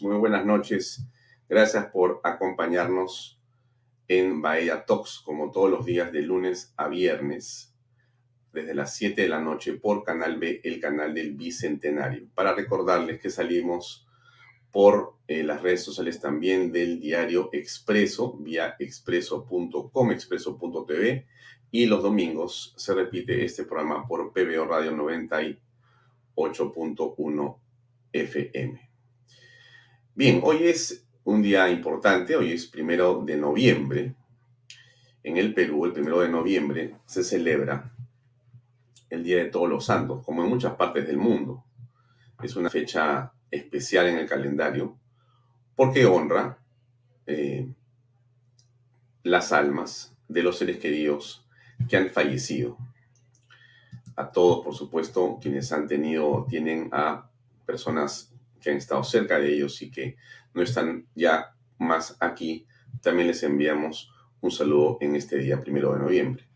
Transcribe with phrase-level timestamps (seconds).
[0.00, 1.04] Muy buenas noches.
[1.48, 3.40] Gracias por acompañarnos
[4.06, 7.74] en Bahía Talks, como todos los días de lunes a viernes,
[8.52, 12.28] desde las 7 de la noche por Canal B, el canal del Bicentenario.
[12.34, 14.06] Para recordarles que salimos
[14.70, 21.26] por eh, las redes sociales también del diario Expreso, vía expreso.com, expreso.tv,
[21.70, 27.58] y los domingos se repite este programa por PBO Radio 98.1
[28.12, 28.87] FM.
[30.18, 34.16] Bien, hoy es un día importante, hoy es primero de noviembre.
[35.22, 37.94] En el Perú, el primero de noviembre, se celebra
[39.10, 41.62] el Día de Todos los Santos, como en muchas partes del mundo.
[42.42, 44.98] Es una fecha especial en el calendario
[45.76, 46.58] porque honra
[47.24, 47.68] eh,
[49.22, 51.46] las almas de los seres queridos
[51.88, 52.76] que han fallecido.
[54.16, 57.30] A todos, por supuesto, quienes han tenido, tienen a
[57.64, 60.16] personas que han estado cerca de ellos y que
[60.54, 62.66] no están ya más aquí,
[63.02, 66.48] también les enviamos un saludo en este día primero de noviembre.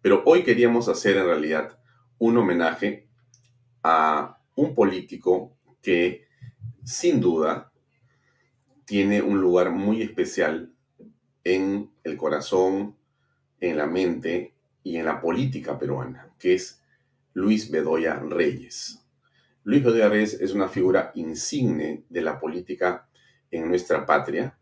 [0.00, 1.78] Pero hoy queríamos hacer en realidad
[2.18, 3.08] un homenaje
[3.82, 6.26] a un político que
[6.84, 7.72] sin duda
[8.84, 10.72] tiene un lugar muy especial
[11.42, 12.96] en el corazón,
[13.60, 16.82] en la mente y en la política peruana, que es
[17.32, 19.03] Luis Bedoya Reyes.
[19.64, 23.08] Luis Bedoya es una figura insigne de la política
[23.50, 24.58] en nuestra patria.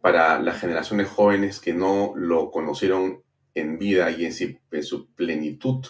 [0.00, 3.22] Para las generaciones jóvenes que no lo conocieron
[3.54, 4.32] en vida y en
[4.82, 5.86] su plenitud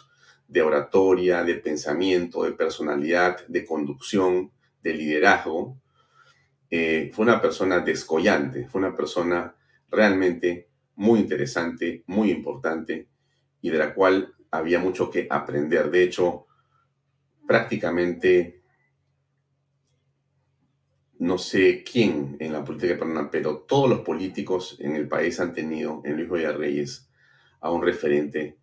[0.47, 5.81] de oratoria, de pensamiento, de personalidad, de conducción, de liderazgo,
[6.71, 9.57] eh, fue una persona descollante, fue una persona
[9.91, 13.09] realmente muy interesante, muy importante
[13.63, 15.91] y de la cual había mucho que aprender.
[15.91, 16.46] De hecho,
[17.47, 18.63] prácticamente
[21.19, 25.55] no sé quién en la política peruana, pero todos los políticos en el país han
[25.55, 27.09] tenido en Luis Goya Reyes
[27.61, 28.59] a un referente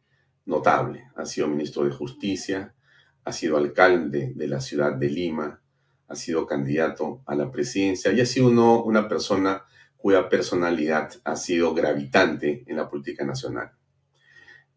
[0.45, 1.09] notable.
[1.15, 2.75] Ha sido ministro de Justicia,
[3.23, 5.61] ha sido alcalde de la ciudad de Lima,
[6.07, 8.49] ha sido candidato a la presidencia y ha sido
[8.83, 9.63] una persona
[9.97, 13.71] cuya personalidad ha sido gravitante en la política nacional.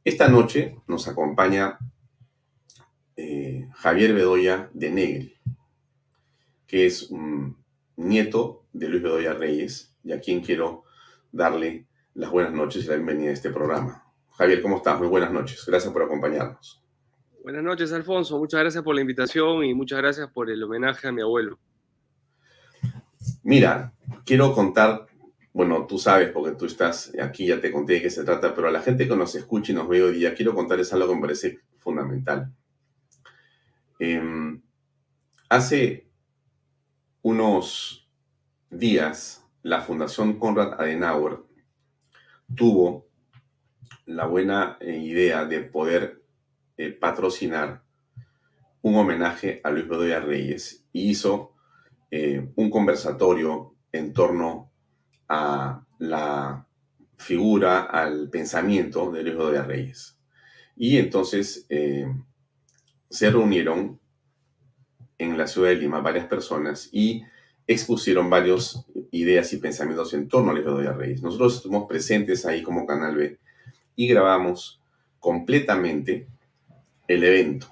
[0.05, 1.78] Esta noche nos acompaña
[3.16, 5.34] eh, Javier Bedoya de Negri,
[6.66, 7.56] que es un
[7.97, 10.84] nieto de Luis Bedoya Reyes y a quien quiero
[11.32, 14.05] darle las buenas noches y la bienvenida a este programa.
[14.32, 14.99] Javier, ¿cómo estás?
[14.99, 15.65] Muy buenas noches.
[15.66, 16.82] Gracias por acompañarnos.
[17.43, 18.38] Buenas noches, Alfonso.
[18.38, 21.59] Muchas gracias por la invitación y muchas gracias por el homenaje a mi abuelo.
[23.43, 23.93] Mira,
[24.25, 25.06] quiero contar,
[25.53, 28.69] bueno, tú sabes porque tú estás aquí, ya te conté de qué se trata, pero
[28.69, 31.15] a la gente que nos escucha y nos ve hoy día, quiero contarles algo que
[31.15, 32.53] me parece fundamental.
[33.98, 34.62] Em,
[35.48, 36.06] hace
[37.22, 38.06] unos
[38.70, 41.38] días, la Fundación Konrad Adenauer
[42.54, 43.08] tuvo
[44.04, 46.22] la buena eh, idea de poder
[46.76, 47.82] eh, patrocinar
[48.82, 51.54] un homenaje a Luis Bedoya Reyes y hizo
[52.10, 54.70] eh, un conversatorio en torno
[55.28, 56.66] a la
[57.16, 60.18] figura, al pensamiento de Luis Bedoya Reyes.
[60.76, 61.66] Y entonces
[63.11, 63.99] se reunieron
[65.19, 67.22] en la ciudad de Lima varias personas y
[67.67, 71.22] expusieron varias ideas y pensamientos en torno a Luis Bedoya Reyes.
[71.22, 73.39] Nosotros estuvimos presentes ahí como Canal B
[73.97, 74.81] y grabamos
[75.19, 76.28] completamente
[77.09, 77.69] el evento.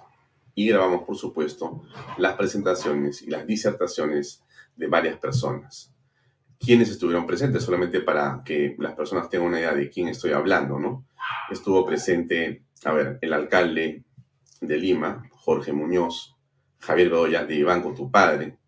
[0.57, 1.83] Y grabamos, por supuesto,
[2.17, 4.43] las presentaciones y las disertaciones
[4.77, 5.93] de varias personas.
[6.61, 10.79] Quienes estuvieron presentes, solamente para que las personas tengan una idea de quién estoy hablando,
[10.79, 11.05] ¿no?
[11.51, 14.05] Estuvo presente, a ver, el alcalde
[14.67, 16.37] de Lima, Jorge Muñoz,
[16.79, 18.59] Javier Bedoya de Iván con tu padre,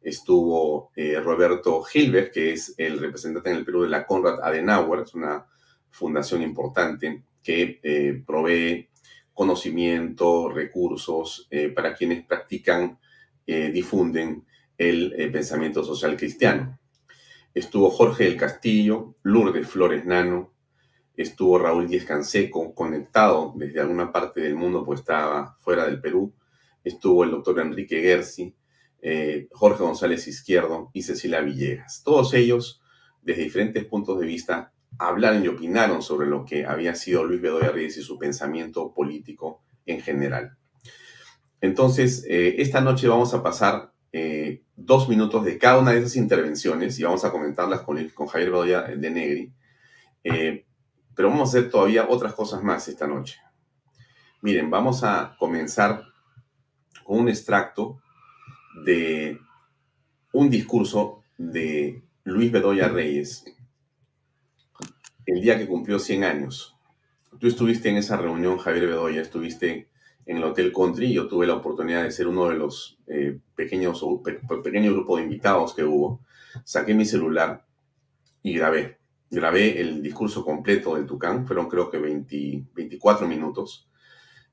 [0.00, 5.02] estuvo eh, Roberto Gilbert, que es el representante en el Perú de la Conrad Adenauer,
[5.02, 5.46] es una
[5.90, 8.88] fundación importante que eh, provee
[9.32, 12.98] conocimiento, recursos eh, para quienes practican,
[13.46, 14.44] difunden
[14.76, 16.78] el pensamiento social cristiano.
[17.54, 20.52] Estuvo Jorge del Castillo, Lourdes Flores Nano,
[21.18, 26.32] estuvo Raúl Díez Canseco, conectado desde alguna parte del mundo, pues estaba fuera del Perú.
[26.82, 28.54] Estuvo el doctor Enrique Gersi,
[29.50, 32.02] Jorge González Izquierdo y Cecilia Villegas.
[32.02, 32.80] Todos ellos,
[33.20, 37.70] desde diferentes puntos de vista, hablaron y opinaron sobre lo que había sido Luis Bedoya
[37.70, 40.56] Reyes y su pensamiento político en general.
[41.60, 46.16] Entonces, eh, esta noche vamos a pasar eh, dos minutos de cada una de esas
[46.16, 49.52] intervenciones y vamos a comentarlas con, con Javier Bedoya de Negri.
[50.24, 50.66] Eh,
[51.18, 53.40] pero vamos a hacer todavía otras cosas más esta noche.
[54.40, 56.04] Miren, vamos a comenzar
[57.02, 58.00] con un extracto
[58.84, 59.40] de
[60.32, 63.44] un discurso de Luis Bedoya Reyes
[65.26, 66.76] el día que cumplió 100 años.
[67.40, 69.88] Tú estuviste en esa reunión, Javier Bedoya, estuviste
[70.24, 71.12] en el Hotel Country.
[71.12, 75.24] Yo tuve la oportunidad de ser uno de los eh, pequeños, pe, pequeño grupo de
[75.24, 76.20] invitados que hubo.
[76.62, 77.66] Saqué mi celular
[78.40, 78.98] y grabé.
[79.30, 83.88] Grabé el discurso completo del Tucán, fueron creo que 24 minutos.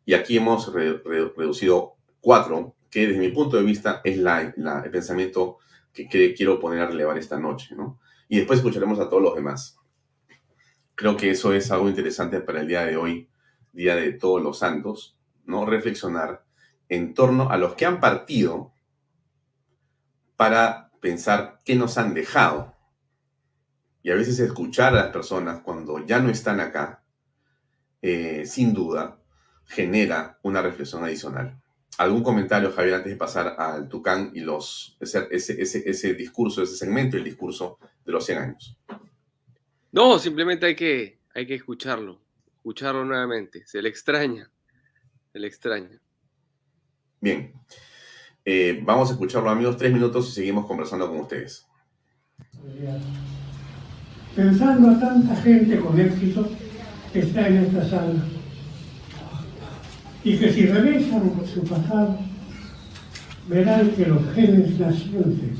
[0.05, 5.57] Y aquí hemos reducido cuatro, que desde mi punto de vista es la, el pensamiento
[5.93, 7.99] que, que, quiero poner a relevar esta noche, ¿no?
[8.27, 9.79] Y después escucharemos a todos los demás.
[10.95, 13.29] Creo que eso es algo interesante para el día de hoy,
[13.73, 15.65] Día de Todos los Santos, ¿no?
[15.65, 16.45] Reflexionar
[16.89, 18.73] en torno a los que han partido
[20.37, 22.74] para pensar qué nos han dejado.
[24.05, 27.03] Y a veces escuchar a las personas cuando ya no están acá,
[28.03, 29.19] eh, sin duda,
[29.65, 31.59] genera una reflexión adicional.
[31.97, 36.77] ¿Algún comentario, Javier, antes de pasar al Tucán y los, ese, ese, ese discurso, ese
[36.77, 38.77] segmento, el discurso de los 100 años?
[39.91, 42.21] No, simplemente hay que, hay que escucharlo,
[42.57, 43.65] escucharlo nuevamente.
[43.65, 44.51] Se le extraña,
[45.33, 45.99] se le extraña.
[47.19, 47.53] Bien,
[48.45, 51.65] eh, vamos a escucharlo amigos, tres minutos y seguimos conversando con ustedes.
[54.35, 56.49] Pensando a tanta gente con éxito
[57.13, 58.13] que está en esta sala.
[60.23, 62.17] Y que si revisan su pasado
[63.47, 65.57] verán que los genes nacientes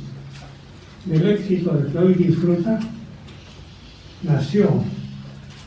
[1.06, 2.80] del éxito del que hoy disfruta
[4.24, 4.84] nació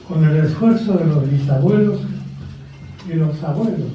[0.07, 2.01] con el esfuerzo de los bisabuelos
[3.09, 3.93] y los abuelos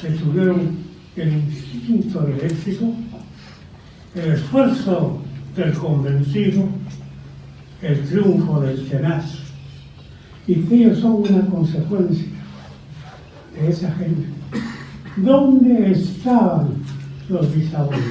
[0.00, 0.84] que tuvieron
[1.16, 2.92] el instinto del éxito,
[4.14, 5.20] el esfuerzo
[5.56, 6.68] del convencido,
[7.84, 9.38] el triunfo del tenaz,
[10.46, 12.26] y ellos son una consecuencia
[13.54, 14.26] de esa gente.
[15.16, 16.74] ¿Dónde estaban
[17.28, 18.04] los bisabuelos?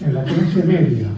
[0.00, 1.08] En la clase media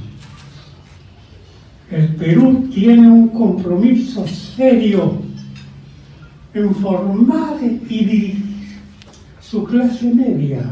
[1.91, 5.23] el Perú tiene un compromiso serio
[6.53, 8.45] en formar y dirigir
[9.41, 10.71] su clase media.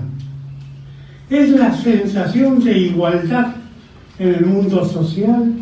[1.31, 3.55] Es la sensación de igualdad
[4.19, 5.55] en el mundo social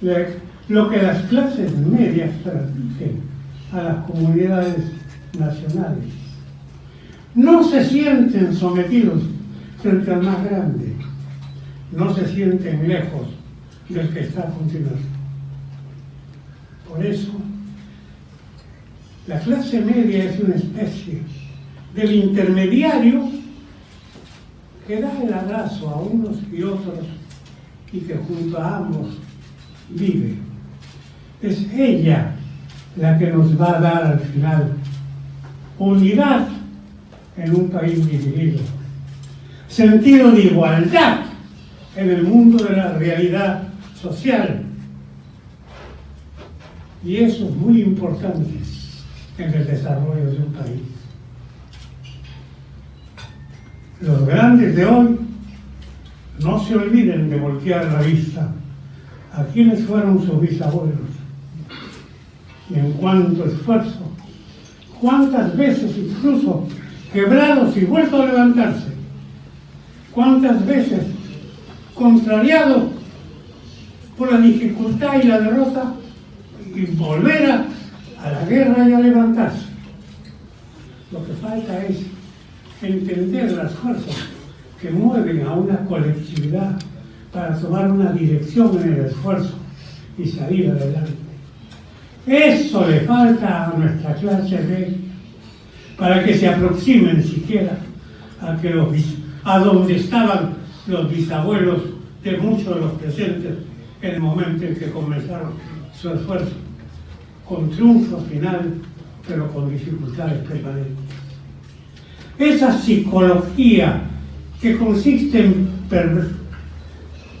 [0.00, 3.20] lo que las clases medias transmiten
[3.72, 4.84] a las comunidades
[5.38, 6.08] nacionales.
[7.34, 9.22] No se sienten sometidos
[9.82, 10.94] frente al más grande,
[11.92, 13.28] no se sienten lejos
[13.88, 15.20] del que está a continuación.
[16.88, 17.32] Por eso,
[19.26, 21.22] la clase media es una especie
[21.94, 23.28] del intermediario
[24.86, 26.98] que da el abrazo a unos y otros
[27.92, 29.18] y que junto a ambos
[29.90, 30.34] vive.
[31.42, 32.32] Es ella
[32.96, 34.72] la que nos va a dar al final
[35.78, 36.48] unidad
[37.36, 38.60] en un país dividido,
[39.68, 41.20] sentido de igualdad
[41.96, 43.62] en el mundo de la realidad
[44.00, 44.62] social.
[47.02, 48.50] Y eso es muy importante
[49.38, 50.82] en el desarrollo de un país.
[54.00, 55.18] Los grandes de hoy
[56.40, 58.50] no se olviden de voltear la vista
[59.32, 60.98] a quienes fueron sus bisabuelos
[62.68, 64.00] y en cuánto esfuerzo,
[65.00, 66.66] cuántas veces incluso
[67.12, 68.88] quebrados y vuelto a levantarse,
[70.12, 71.06] cuántas veces
[71.94, 72.84] contrariados
[74.16, 75.94] por la dificultad y la derrota
[76.74, 77.66] y volver a,
[78.30, 79.66] la guerra y a levantarse.
[81.10, 81.98] Lo que falta es
[82.82, 84.14] entender las fuerzas
[84.80, 86.78] que mueven a una colectividad
[87.32, 89.54] para tomar una dirección en el esfuerzo
[90.18, 91.12] y salir adelante.
[92.26, 95.10] Eso le falta a nuestra clase de
[95.96, 97.78] para que se aproximen siquiera
[98.40, 98.88] a, que los,
[99.44, 100.54] a donde estaban
[100.86, 101.82] los bisabuelos
[102.24, 103.54] de muchos de los presentes
[104.00, 105.52] en el momento en que comenzaron
[105.94, 106.52] su esfuerzo,
[107.46, 108.74] con triunfo final,
[109.28, 110.96] pero con dificultades permanentes.
[112.38, 114.02] Esa psicología
[114.62, 115.68] que consiste en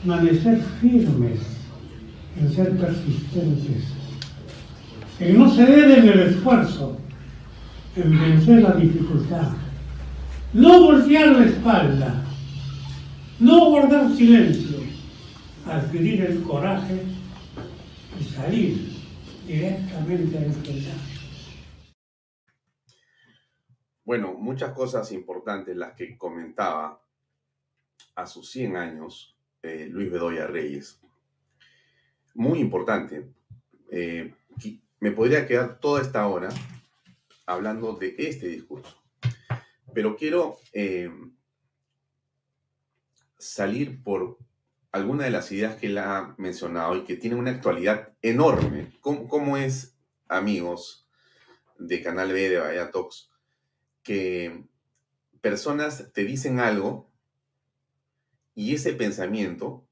[0.02, 1.40] permanecer firmes,
[2.36, 3.84] en ser persistentes,
[5.18, 6.98] en no ceder en el esfuerzo,
[7.96, 9.52] en vencer la dificultad,
[10.52, 12.24] no voltear la espalda,
[13.38, 14.78] no guardar silencio,
[15.66, 17.02] adquirir el coraje
[18.18, 18.96] y salir
[19.46, 20.96] directamente a enfrentar.
[24.04, 27.00] Bueno, muchas cosas importantes las que comentaba
[28.16, 31.00] a sus 100 años eh, Luis Bedoya Reyes.
[32.34, 33.28] Muy importante.
[33.90, 34.34] Eh,
[35.00, 36.50] me podría quedar toda esta hora
[37.46, 39.02] hablando de este discurso,
[39.94, 41.10] pero quiero eh,
[43.38, 44.38] salir por
[44.92, 48.92] alguna de las ideas que él ha mencionado y que tiene una actualidad enorme.
[49.00, 49.96] ¿Cómo, es,
[50.28, 51.08] amigos
[51.78, 53.30] de Canal B de Talks,
[54.02, 54.64] que
[55.40, 57.09] personas te dicen algo
[58.54, 59.86] y ese pensamiento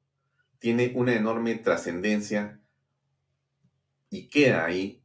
[0.59, 2.61] tiene una enorme trascendencia
[4.11, 5.03] y queda ahí,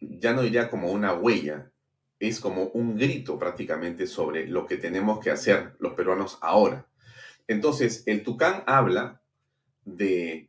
[0.00, 1.70] ya no diría como una huella,
[2.18, 6.86] es como un grito prácticamente sobre lo que tenemos que hacer los peruanos ahora.
[7.46, 9.20] Entonces, el Tucán habla
[9.84, 10.48] de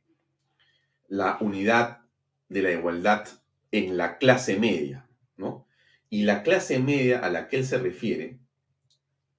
[1.08, 2.02] la unidad,
[2.48, 3.28] de la igualdad
[3.72, 5.08] en la clase media,
[5.38, 5.68] ¿no?
[6.10, 8.40] Y la clase media a la que él se refiere,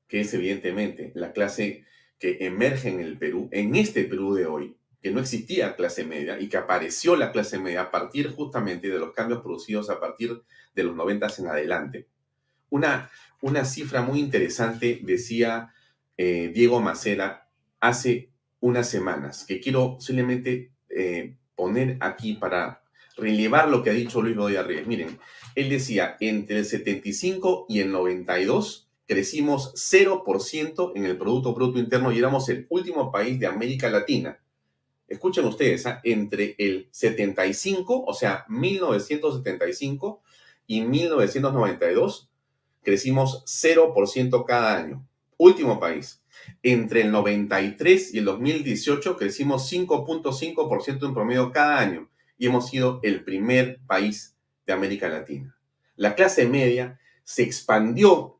[0.09, 1.85] que es evidentemente la clase
[2.19, 6.41] que emerge en el Perú, en este Perú de hoy, que no existía clase media
[6.41, 10.43] y que apareció la clase media a partir justamente de los cambios producidos a partir
[10.75, 12.09] de los 90 en adelante.
[12.71, 15.73] Una, una cifra muy interesante decía
[16.17, 17.49] eh, Diego Macera
[17.81, 18.31] hace
[18.61, 22.83] unas semanas, que quiero simplemente eh, poner aquí para
[23.17, 24.87] relevar lo que ha dicho Luis Reyes.
[24.87, 25.19] Miren,
[25.55, 32.13] él decía, entre el 75 y el 92 crecimos 0% en el Producto Bruto Interno
[32.13, 34.41] y éramos el último país de América Latina.
[35.09, 36.01] Escuchen ustedes, ¿ah?
[36.03, 40.21] entre el 75, o sea, 1975
[40.67, 42.29] y 1992,
[42.83, 45.07] crecimos 0% cada año.
[45.39, 46.23] Último país.
[46.63, 53.01] Entre el 93 y el 2018 crecimos 5.5% en promedio cada año y hemos sido
[53.03, 54.37] el primer país
[54.67, 55.57] de América Latina.
[55.95, 58.36] La clase media se expandió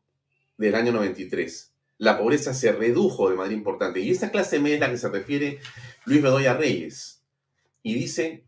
[0.57, 1.73] del año 93.
[1.99, 3.99] La pobreza se redujo de manera importante.
[3.99, 5.59] Y esta clase media es la que se refiere
[6.05, 7.23] Luis Bedoya Reyes.
[7.83, 8.45] Y dice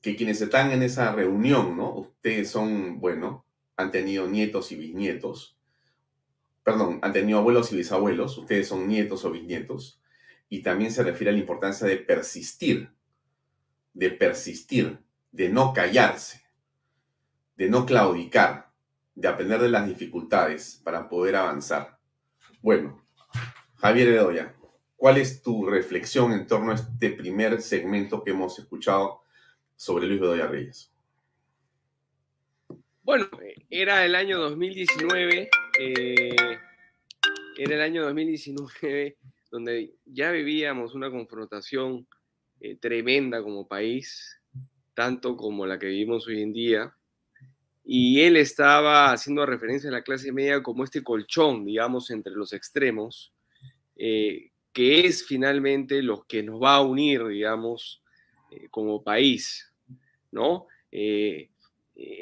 [0.00, 1.94] que quienes están en esa reunión, ¿no?
[1.94, 3.44] Ustedes son, bueno,
[3.76, 5.56] han tenido nietos y bisnietos,
[6.64, 10.00] perdón, han tenido abuelos y bisabuelos, ustedes son nietos o bisnietos,
[10.48, 12.90] y también se refiere a la importancia de persistir,
[13.94, 14.98] de persistir,
[15.30, 16.42] de no callarse,
[17.56, 18.71] de no claudicar,
[19.14, 21.98] de aprender de las dificultades para poder avanzar.
[22.60, 23.04] Bueno,
[23.76, 24.54] Javier Bedoya,
[24.96, 29.22] ¿cuál es tu reflexión en torno a este primer segmento que hemos escuchado
[29.76, 30.92] sobre Luis Bedoya Reyes?
[33.02, 33.28] Bueno,
[33.68, 36.36] era el año 2019, eh,
[37.58, 39.18] era el año 2019
[39.52, 42.08] donde ya vivíamos una confrontación
[42.58, 44.40] eh, tremenda como país,
[44.94, 46.96] tanto como la que vivimos hoy en día,
[47.84, 52.52] y él estaba haciendo referencia a la clase media como este colchón, digamos, entre los
[52.52, 53.32] extremos,
[53.96, 58.02] eh, que es finalmente lo que nos va a unir, digamos,
[58.70, 59.72] como país,
[60.30, 60.66] ¿no?
[60.90, 61.50] Eh,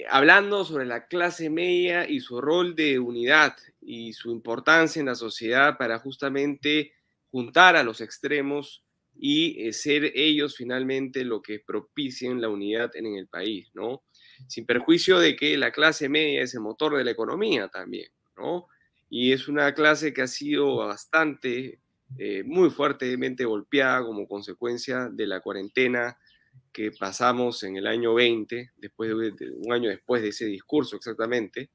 [0.08, 5.14] hablando sobre la clase media y su rol de unidad y su importancia en la
[5.14, 6.92] sociedad para justamente
[7.30, 8.84] juntar a los extremos
[9.16, 14.02] y eh, ser ellos finalmente lo que propicien la unidad en, el país, ¿no?
[14.48, 18.66] Sin perjuicio de que la clase media es el motor de la economía también, ¿no?
[19.08, 21.80] Y es una clase que ha sido bastante,
[22.18, 26.16] eh, muy fuertemente golpeada como consecuencia de la cuarentena
[26.72, 31.70] que pasamos en el año 20, después de, un año después de ese discurso exactamente,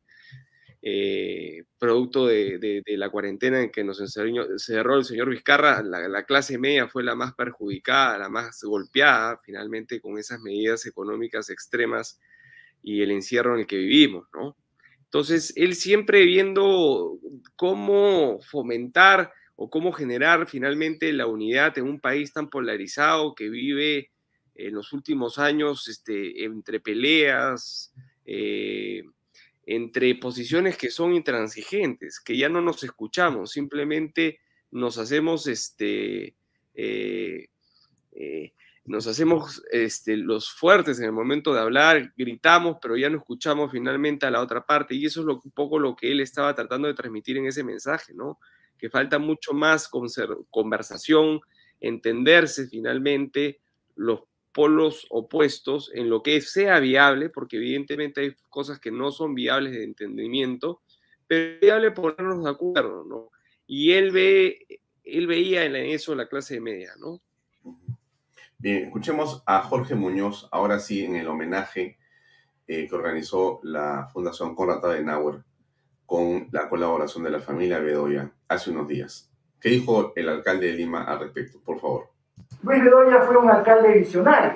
[0.87, 6.87] eh, producto de, la cuarentena en que nos encerró el señor Vizcarra, la, clase media
[6.87, 12.19] fue la más perjudicada, la más golpeada finalmente con esas medidas económicas extremas
[12.85, 14.55] y el encierro en el que vivimos, ¿no?
[15.05, 17.17] Entonces, él siempre viendo
[17.55, 24.11] cómo fomentar o cómo generar finalmente la unidad en un país tan polarizado que vive
[24.53, 27.91] en los últimos años este, entre peleas,
[28.23, 29.03] eh,
[29.65, 36.35] entre posiciones que son intransigentes, que ya no nos escuchamos, simplemente nos hacemos este,
[36.75, 37.47] eh,
[38.11, 38.53] eh,
[38.85, 43.71] nos hacemos este, los fuertes en el momento de hablar, gritamos, pero ya no escuchamos
[43.71, 44.93] finalmente a la otra parte.
[44.93, 47.63] Y eso es lo, un poco lo que él estaba tratando de transmitir en ese
[47.63, 48.39] mensaje, ¿no?
[48.77, 49.89] Que falta mucho más
[50.51, 51.41] conversación,
[51.79, 53.59] entenderse finalmente
[53.95, 59.33] los polos opuestos en lo que sea viable, porque evidentemente hay cosas que no son
[59.33, 60.81] viables de entendimiento,
[61.25, 63.31] pero es viable ponernos de acuerdo, ¿no?
[63.65, 67.19] Y él ve, él veía en eso la clase media, ¿no?
[68.65, 71.99] Bien, escuchemos a Jorge Muñoz, ahora sí, en el homenaje
[72.67, 75.43] eh, que organizó la Fundación Conrad Adenauer
[76.07, 79.31] con la colaboración de la familia Bedoya hace unos días.
[79.61, 81.59] ¿Qué dijo el alcalde de Lima al respecto?
[81.63, 82.07] Por favor.
[82.63, 84.55] Luis Bedoya fue un alcalde visionario,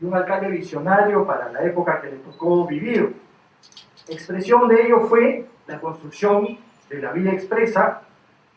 [0.00, 3.14] y un alcalde visionario para la época que le tocó vivir.
[4.08, 8.02] Expresión de ello fue la construcción de la vía expresa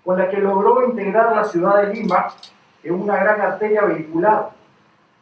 [0.04, 2.34] con la que logró integrar la ciudad de Lima
[2.88, 4.50] en una gran arteria vehicular,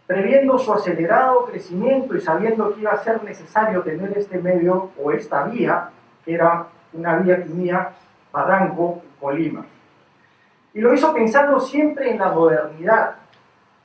[0.06, 5.12] previendo su acelerado crecimiento y sabiendo que iba a ser necesario tener este medio o
[5.12, 5.90] esta vía,
[6.24, 7.90] que era una vía que unía
[8.32, 9.66] Barranco con Lima.
[10.74, 13.16] Y lo hizo pensando siempre en la modernidad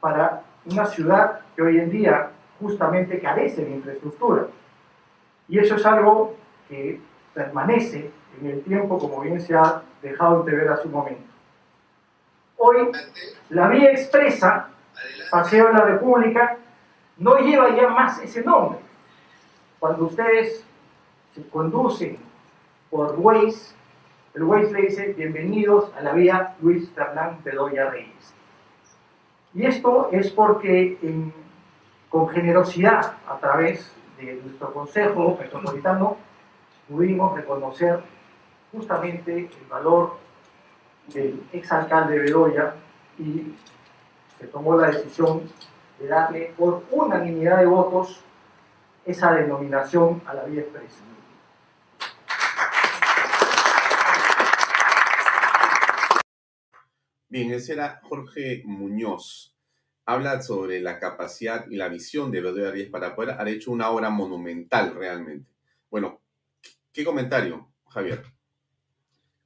[0.00, 4.46] para una ciudad que hoy en día justamente carece de infraestructura.
[5.48, 6.34] Y eso es algo
[6.68, 7.00] que
[7.32, 8.10] permanece
[8.40, 11.29] en el tiempo, como bien se ha dejado entrever a su momento.
[12.62, 12.92] Hoy,
[13.48, 14.68] la vía expresa,
[15.30, 16.58] Paseo de la República,
[17.16, 18.78] no lleva ya más ese nombre.
[19.78, 20.62] Cuando ustedes
[21.34, 22.18] se conducen
[22.90, 23.74] por Waze,
[24.34, 28.34] el Waze le dice, bienvenidos a la vía Luis Fernán Bedoya Reyes.
[29.54, 30.98] Y esto es porque
[32.10, 36.18] con generosidad, a través de nuestro Consejo Metropolitano,
[36.90, 38.02] pudimos reconocer
[38.70, 40.18] justamente el valor
[41.12, 42.74] del exalcalde Bedoya
[43.18, 43.54] y
[44.38, 45.42] se tomó la decisión
[45.98, 48.20] de darle por unanimidad de votos
[49.04, 51.04] esa denominación a la vía expresa.
[57.28, 59.56] Bien, ese era Jorge Muñoz.
[60.04, 63.90] Habla sobre la capacidad y la visión de Bedoya Ríos para poder haber hecho una
[63.90, 65.48] obra monumental realmente.
[65.88, 66.22] Bueno,
[66.92, 68.24] ¿qué comentario, Javier?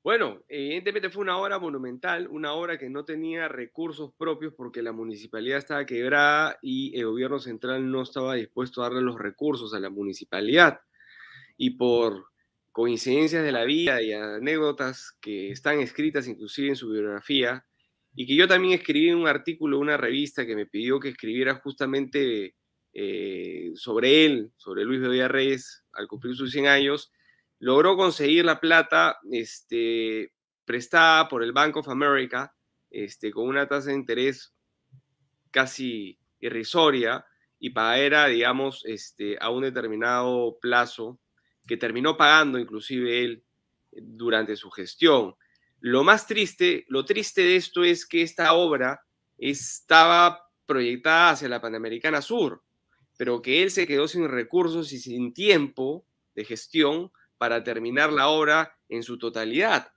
[0.05, 4.93] Bueno, evidentemente fue una obra monumental, una obra que no tenía recursos propios porque la
[4.93, 9.81] municipalidad estaba quebrada y el gobierno central no estaba dispuesto a darle los recursos a
[9.81, 10.79] la municipalidad.
[11.57, 12.27] Y por
[12.71, 17.65] coincidencias de la vida y anécdotas que están escritas inclusive en su biografía,
[18.15, 22.55] y que yo también escribí un artículo, una revista que me pidió que escribiera justamente
[22.93, 27.11] eh, sobre él, sobre Luis Bedoya Reyes, al cumplir sus 100 años,
[27.65, 30.35] logró conseguir la plata este,
[30.67, 32.55] prestada por el Bank of America
[32.91, 34.53] este, con una tasa de interés
[35.51, 37.25] casi irrisoria
[37.59, 41.19] y era, digamos, este, a un determinado plazo
[41.67, 43.45] que terminó pagando inclusive él
[43.93, 45.35] durante su gestión.
[45.81, 49.01] Lo más triste, lo triste de esto es que esta obra
[49.39, 52.63] estaba proyectada hacia la Panamericana Sur,
[53.17, 57.11] pero que él se quedó sin recursos y sin tiempo de gestión
[57.45, 59.93] para terminar la obra en su totalidad.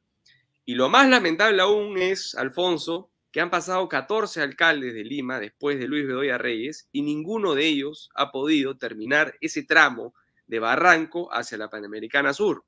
[0.65, 5.79] Y lo más lamentable aún es, Alfonso, que han pasado 14 alcaldes de Lima después
[5.79, 10.13] de Luis Bedoya Reyes y ninguno de ellos ha podido terminar ese tramo
[10.45, 12.65] de Barranco hacia la Panamericana Sur.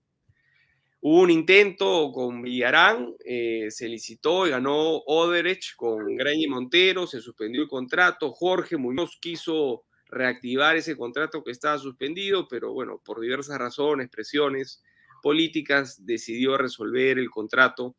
[1.02, 7.20] Hubo un intento con Villarán, eh, se licitó y ganó Oderech con Grañi Montero, se
[7.20, 13.20] suspendió el contrato, Jorge Muñoz quiso reactivar ese contrato que estaba suspendido, pero bueno, por
[13.20, 14.84] diversas razones, presiones
[15.22, 17.96] políticas, decidió resolver el contrato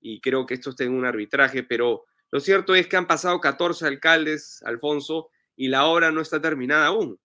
[0.00, 3.40] y creo que esto está en un arbitraje, pero lo cierto es que han pasado
[3.40, 7.18] 14 alcaldes, Alfonso, y la obra no está terminada aún.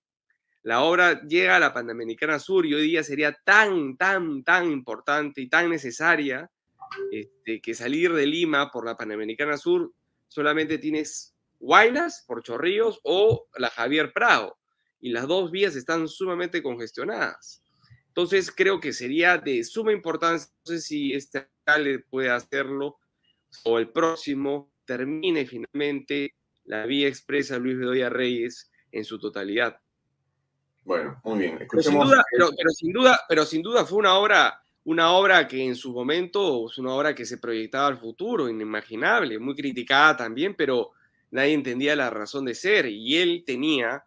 [0.64, 5.42] La obra llega a la Panamericana Sur y hoy día sería tan, tan, tan importante
[5.42, 6.50] y tan necesaria
[7.12, 9.92] este, que salir de Lima por la Panamericana Sur
[10.28, 11.31] solamente tienes
[11.62, 14.58] Guaynas por Chorrillos o la Javier Prado.
[15.00, 17.64] Y las dos vías están sumamente congestionadas.
[18.08, 22.98] Entonces creo que sería de suma importancia, no sé si este alcalde puede hacerlo
[23.64, 29.80] o el próximo termine finalmente la vía expresa Luis Bedoya Reyes en su totalidad.
[30.84, 31.68] Bueno, muy bien.
[31.70, 35.64] Pero sin, duda, pero, sin duda, pero sin duda fue una obra, una obra que
[35.64, 40.56] en su momento es una obra que se proyectaba al futuro, inimaginable, muy criticada también,
[40.56, 40.92] pero
[41.32, 44.04] nadie entendía la razón de ser y él tenía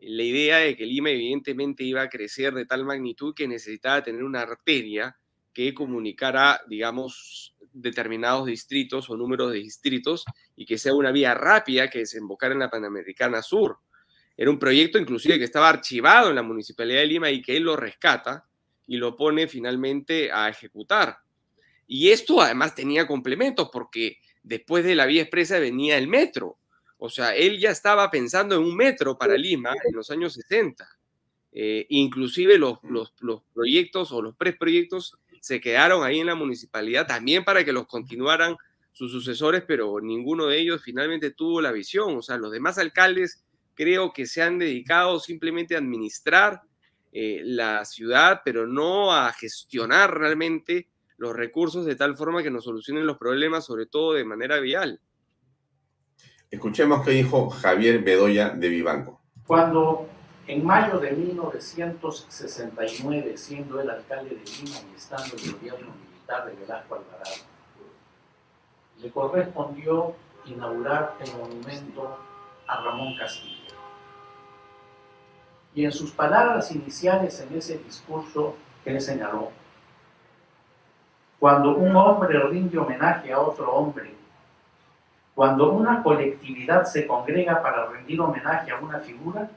[0.00, 4.22] la idea de que Lima evidentemente iba a crecer de tal magnitud que necesitaba tener
[4.22, 5.16] una arteria
[5.52, 11.90] que comunicara, digamos, determinados distritos o números de distritos y que sea una vía rápida
[11.90, 13.78] que desembocara en la Panamericana Sur.
[14.36, 17.64] Era un proyecto inclusive que estaba archivado en la Municipalidad de Lima y que él
[17.64, 18.46] lo rescata
[18.86, 21.18] y lo pone finalmente a ejecutar.
[21.88, 26.57] Y esto además tenía complementos porque después de la vía expresa venía el metro
[26.98, 30.86] o sea, él ya estaba pensando en un metro para Lima en los años 60.
[31.52, 37.44] Eh, inclusive los, los, proyectos o los preproyectos se quedaron ahí en la municipalidad también
[37.44, 38.56] para que los continuaran
[38.92, 42.16] sus sucesores, pero ninguno de ellos finalmente tuvo la visión.
[42.16, 46.62] O sea, los demás alcaldes creo que se han dedicado simplemente a administrar
[47.12, 52.64] eh, la ciudad, pero no a gestionar realmente los recursos de tal forma que nos
[52.64, 55.00] solucionen los problemas, sobre todo de manera vial.
[56.50, 59.20] Escuchemos qué dijo Javier Bedoya de Vivanco.
[59.46, 60.08] Cuando
[60.46, 66.54] en mayo de 1969, siendo el alcalde de Lima y estando el gobierno militar de
[66.54, 67.36] Velasco Alvarado,
[68.96, 70.14] le correspondió
[70.46, 72.18] inaugurar el monumento
[72.66, 73.74] a Ramón Castillo.
[75.74, 78.56] Y en sus palabras iniciales en ese discurso,
[78.86, 79.50] él señaló,
[81.38, 84.16] cuando un hombre rinde homenaje a otro hombre,
[85.38, 89.48] cuando una colectividad se congrega para rendir homenaje a una figura,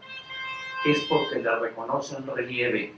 [0.85, 2.93] es porque le reconocen relieve,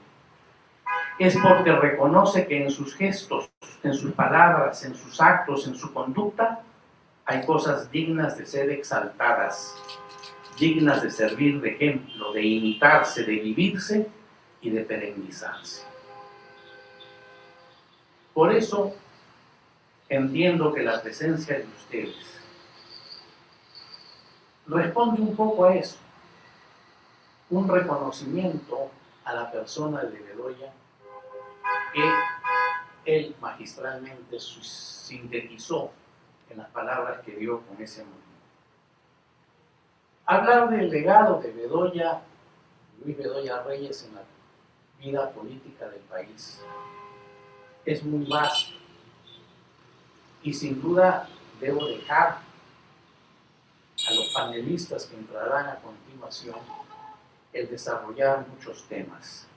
[1.17, 3.49] es porque reconoce que en sus gestos,
[3.83, 6.59] en sus palabras, en sus actos, en su conducta,
[7.23, 9.77] hay cosas dignas de ser exaltadas,
[10.59, 14.09] dignas de servir de ejemplo, de imitarse, de vivirse
[14.59, 15.87] y de perennizarse.
[18.33, 18.93] Por eso
[20.09, 22.42] entiendo que la presencia de ustedes
[24.67, 25.97] responde un poco a eso,
[27.49, 28.89] un reconocimiento
[29.25, 30.71] a la persona de Bedoya
[31.93, 32.11] que
[33.05, 35.91] él magistralmente sintetizó
[36.49, 38.23] en las palabras que dio con ese momento.
[40.25, 42.21] Hablar del legado de Bedoya,
[43.03, 44.23] Luis Bedoya Reyes en la
[44.99, 46.61] vida política del país
[47.85, 48.75] es muy vasto
[50.41, 51.27] y sin duda
[51.59, 52.39] debo dejar
[54.09, 56.55] a los panelistas que entrarán a continuación
[57.53, 59.47] el desarrollar muchos temas.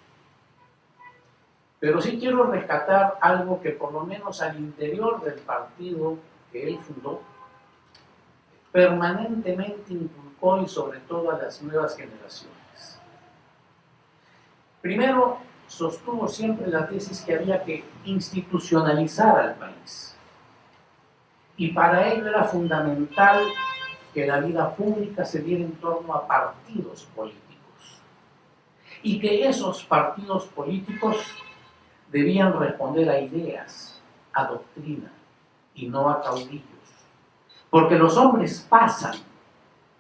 [1.80, 6.18] Pero sí quiero rescatar algo que por lo menos al interior del partido
[6.52, 7.22] que él fundó,
[8.72, 12.98] permanentemente inculcó y sobre todo a las nuevas generaciones.
[14.80, 20.16] Primero, sostuvo siempre la tesis que había que institucionalizar al país.
[21.56, 23.46] Y para ello era fundamental
[24.16, 28.00] que la vida pública se diera en torno a partidos políticos.
[29.02, 31.18] Y que esos partidos políticos
[32.11, 34.00] debían responder a ideas,
[34.33, 35.12] a doctrina,
[35.74, 36.64] y no a caudillos.
[37.68, 39.18] Porque los hombres pasan,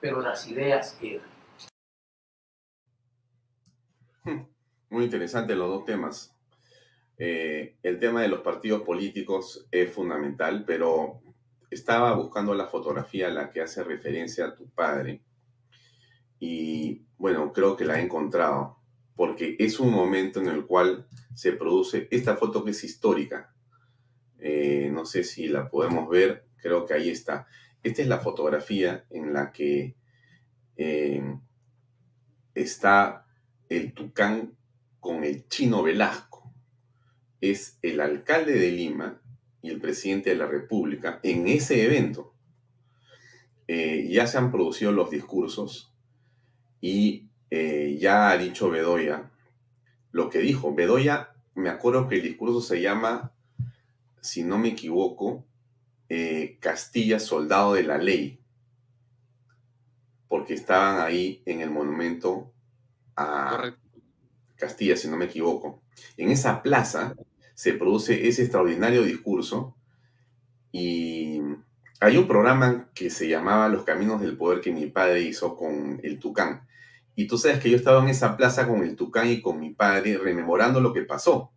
[0.00, 1.28] pero las ideas quedan.
[4.88, 6.34] Muy interesante los dos temas.
[7.18, 11.20] Eh, el tema de los partidos políticos es fundamental, pero
[11.70, 15.22] estaba buscando la fotografía a la que hace referencia a tu padre
[16.38, 18.78] y bueno, creo que la he encontrado
[19.14, 23.54] porque es un momento en el cual se produce esta foto que es histórica.
[24.38, 27.46] Eh, no sé si la podemos ver, creo que ahí está.
[27.82, 29.96] Esta es la fotografía en la que
[30.76, 31.22] eh,
[32.54, 33.26] está
[33.70, 34.56] el tucán
[35.00, 36.52] con el chino Velasco.
[37.40, 39.22] Es el alcalde de Lima
[39.66, 42.32] y el presidente de la República en ese evento.
[43.66, 45.92] Eh, ya se han producido los discursos
[46.80, 49.30] y eh, ya ha dicho Bedoya
[50.12, 50.74] lo que dijo.
[50.74, 53.32] Bedoya, me acuerdo que el discurso se llama,
[54.20, 55.44] si no me equivoco,
[56.08, 58.38] eh, Castilla, soldado de la ley,
[60.28, 62.52] porque estaban ahí en el monumento
[63.16, 63.74] a
[64.54, 65.82] Castilla, si no me equivoco.
[66.16, 67.16] En esa plaza
[67.56, 69.74] se produce ese extraordinario discurso
[70.72, 71.40] y
[72.00, 75.98] hay un programa que se llamaba Los Caminos del Poder que mi padre hizo con
[76.02, 76.68] el Tucán.
[77.14, 79.70] Y tú sabes que yo estaba en esa plaza con el Tucán y con mi
[79.70, 81.50] padre rememorando lo que pasó,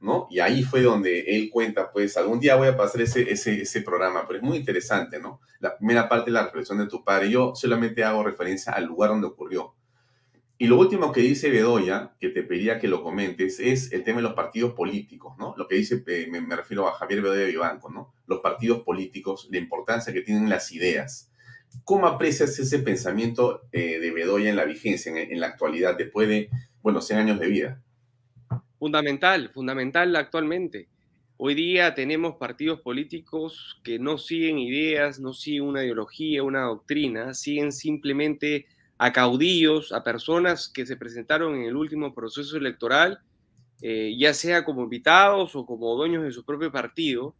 [0.00, 0.28] ¿no?
[0.30, 3.82] Y ahí fue donde él cuenta, pues algún día voy a pasar ese, ese, ese
[3.82, 5.40] programa, pero es muy interesante, ¿no?
[5.58, 9.10] La primera parte de la reflexión de tu padre, yo solamente hago referencia al lugar
[9.10, 9.74] donde ocurrió.
[10.58, 14.18] Y lo último que dice Bedoya, que te pedía que lo comentes, es el tema
[14.18, 15.54] de los partidos políticos, ¿no?
[15.58, 18.14] Lo que dice, eh, me, refiero a Javier Bedoya Vivanco, ¿no?
[18.26, 21.30] Los partidos políticos, la importancia que tienen las ideas.
[21.84, 26.48] ¿Cómo aprecias ese pensamiento eh, de Bedoya en la vigencia, en, la actualidad, después de,
[26.80, 27.82] bueno, 100 años de vida?
[28.78, 30.88] Fundamental, fundamental actualmente.
[31.36, 37.34] Hoy día tenemos partidos políticos que no siguen ideas, no siguen una ideología, una doctrina,
[37.34, 38.64] siguen simplemente
[38.98, 43.20] a caudillos, a personas que se presentaron en el último proceso electoral,
[43.82, 47.34] eh, ya sea como invitados o como dueños de su propio partido,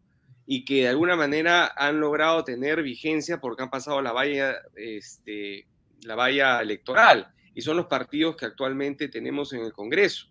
[0.46, 5.66] y que de alguna manera han logrado tener vigencia porque han pasado la valla, este,
[6.02, 10.28] la valla electoral, y son los partidos que actualmente tenemos en el Congreso.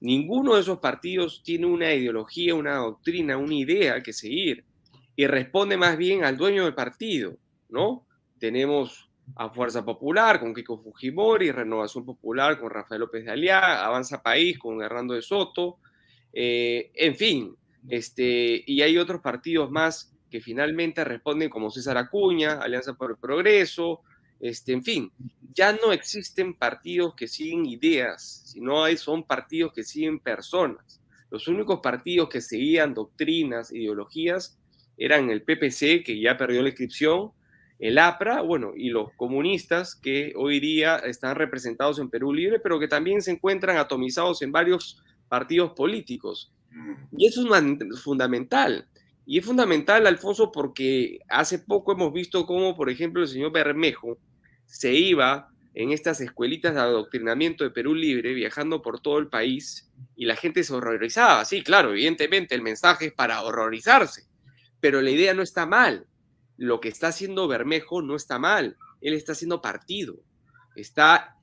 [0.00, 4.64] Ninguno de esos partidos tiene una ideología, una doctrina, una idea que seguir,
[5.16, 7.36] y responde más bien al dueño del partido,
[7.68, 8.06] ¿no?
[8.38, 14.22] Tenemos a Fuerza Popular con Kiko Fujimori, Renovación Popular con Rafael López de Aliá, Avanza
[14.22, 15.78] País con Hernando de Soto,
[16.32, 17.56] eh, en fin,
[17.88, 23.16] este, y hay otros partidos más que finalmente responden como César Acuña, Alianza por el
[23.16, 24.02] Progreso,
[24.40, 25.12] este, en fin,
[25.52, 31.00] ya no existen partidos que siguen ideas, sino hay, son partidos que siguen personas.
[31.30, 34.58] Los únicos partidos que seguían doctrinas, ideologías,
[34.96, 37.32] eran el PPC, que ya perdió la inscripción,
[37.78, 42.80] el APRA, bueno, y los comunistas que hoy día están representados en Perú Libre, pero
[42.80, 46.52] que también se encuentran atomizados en varios partidos políticos.
[46.70, 46.94] Mm.
[47.16, 48.88] Y eso es fundamental.
[49.24, 54.18] Y es fundamental, Alfonso, porque hace poco hemos visto cómo, por ejemplo, el señor Bermejo
[54.64, 59.92] se iba en estas escuelitas de adoctrinamiento de Perú Libre, viajando por todo el país,
[60.16, 61.44] y la gente se horrorizaba.
[61.44, 64.24] Sí, claro, evidentemente el mensaje es para horrorizarse,
[64.80, 66.06] pero la idea no está mal
[66.58, 70.16] lo que está haciendo Bermejo no está mal, él está haciendo partido,
[70.74, 71.36] está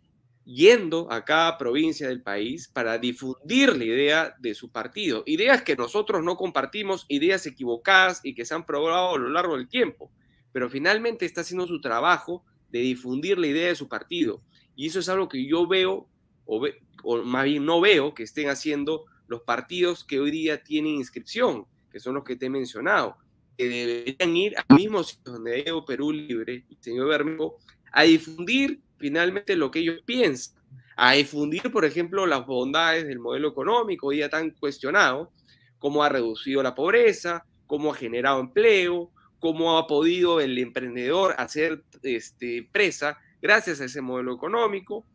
[0.44, 5.76] yendo a cada provincia del país para difundir la idea de su partido, ideas que
[5.76, 10.12] nosotros no compartimos, ideas equivocadas y que se han probado a lo largo del tiempo,
[10.52, 14.44] pero finalmente está haciendo su trabajo de difundir la idea de su partido.
[14.76, 16.10] Y eso es algo que yo veo,
[16.46, 16.68] o,
[17.04, 21.66] o más bien no veo que estén haciendo los partidos que hoy día tienen inscripción,
[21.90, 23.18] que son los que te he mencionado
[23.58, 27.58] que deberían ir al mismo sitio donde Evo Perú Libre señor Bermejo
[27.92, 30.62] a difundir finalmente lo que ellos piensan,
[30.98, 35.32] a difundir, por ejemplo, las bondades del modelo económico hoy ya tan cuestionado,
[35.80, 41.84] cómo ha reducido la pobreza, cómo ha generado empleo, cómo ha podido el emprendedor hacer
[42.04, 45.06] este, presa gracias a ese modelo económico,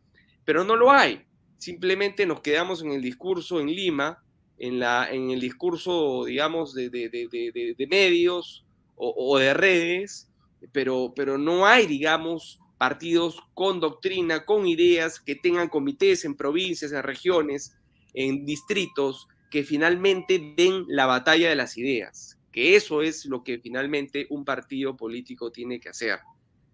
[0.45, 1.25] pero no lo hay.
[1.57, 4.23] Simplemente nos quedamos en el discurso en Lima
[4.61, 8.63] en, la, en el discurso, digamos, de, de, de, de medios
[8.95, 10.29] o, de redes,
[10.71, 16.91] pero, pero no hay, digamos, partidos con doctrina, con ideas, que tengan comités en provincias,
[16.91, 17.75] en regiones,
[18.13, 23.57] en distritos, que finalmente den la batalla de las ideas, que eso es lo que
[23.57, 26.19] finalmente un partido político tiene que hacer,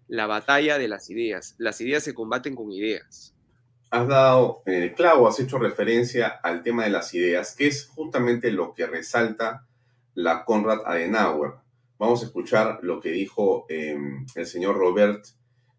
[0.08, 1.54] la batalla de las ideas.
[1.56, 3.34] Las ideas se combaten con ideas
[3.90, 8.50] has dado eh, clavo, has hecho referencia al tema de las ideas, que es justamente
[8.50, 9.66] lo que resalta
[10.14, 11.52] la Konrad Adenauer.
[11.98, 15.24] Vamos a escuchar lo que dijo em, el señor Robert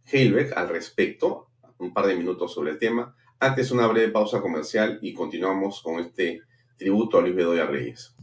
[0.06, 3.16] Heilbeck al respecto, un par de minutos sobre el tema.
[3.40, 6.42] Antes una breve pausa comercial y continuamos con este
[6.78, 8.16] tributo a Luis Bedoya Reyes.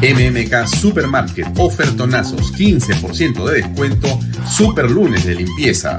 [0.00, 4.08] MMK Supermarket, ofertonazos, 15% de descuento,
[4.48, 5.98] super lunes de limpieza.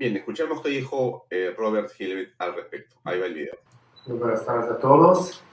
[0.00, 2.96] Bien, escuchamos qué dijo eh, Robert Hilbert al respecto.
[3.04, 3.54] Ahí va el video.
[4.06, 5.44] Muy buenas tardes a todos.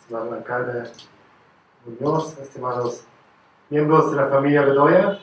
[0.00, 0.90] Estimado alcalde
[1.84, 3.04] Muñoz, estimados
[3.68, 5.18] miembros de la familia Bedoya,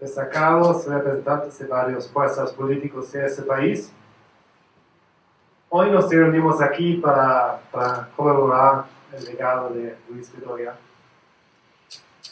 [0.00, 3.92] destacados representantes de varios fuerzas políticos de este país.
[5.68, 10.74] Hoy nos reunimos aquí para, para conmemorar el legado de Luis Bedoya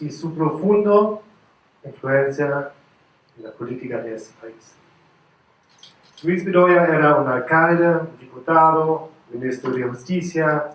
[0.01, 1.23] y su profundo
[1.85, 2.73] influencia
[3.37, 4.77] en la política de este país.
[6.23, 10.69] Luis Bedoya era un alcalde, diputado, ministro de Justicia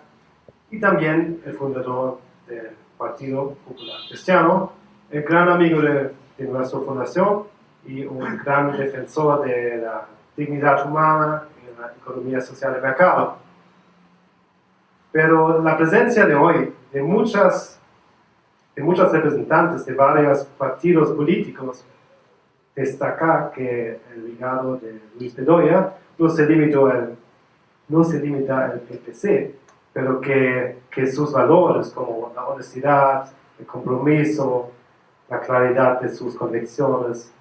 [0.70, 4.72] y también el fundador del Partido Popular Cristiano,
[5.10, 7.44] el gran amigo de, de nuestra fundación
[7.86, 13.38] y un gran defensor de la dignidad humana y la economía social de mercado.
[15.10, 17.80] Pero la presencia de hoy de muchas,
[18.76, 21.84] de muchos representantes de varios partidos políticos
[22.78, 26.88] destacar que el legado de Luis Bedoya no se, limitó
[27.88, 29.54] no se limita al PPC,
[29.92, 34.70] pero que, que sus valores como la honestidad, el compromiso,
[35.28, 37.32] la claridad de sus convicciones,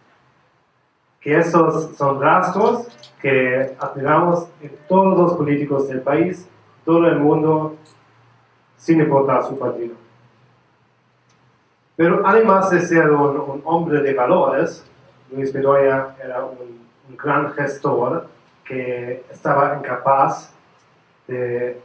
[1.22, 2.88] que esos son rastros
[3.22, 6.48] que admiramos en todos los políticos del país,
[6.84, 7.76] todo el mundo,
[8.76, 9.96] sin importar su partido.
[11.96, 14.88] Pero además de ser un, un hombre de valores,
[15.32, 16.88] Luis Bedoya era un,
[17.18, 18.28] gran gestor
[18.66, 20.52] que estaba incapaz
[21.26, 21.80] de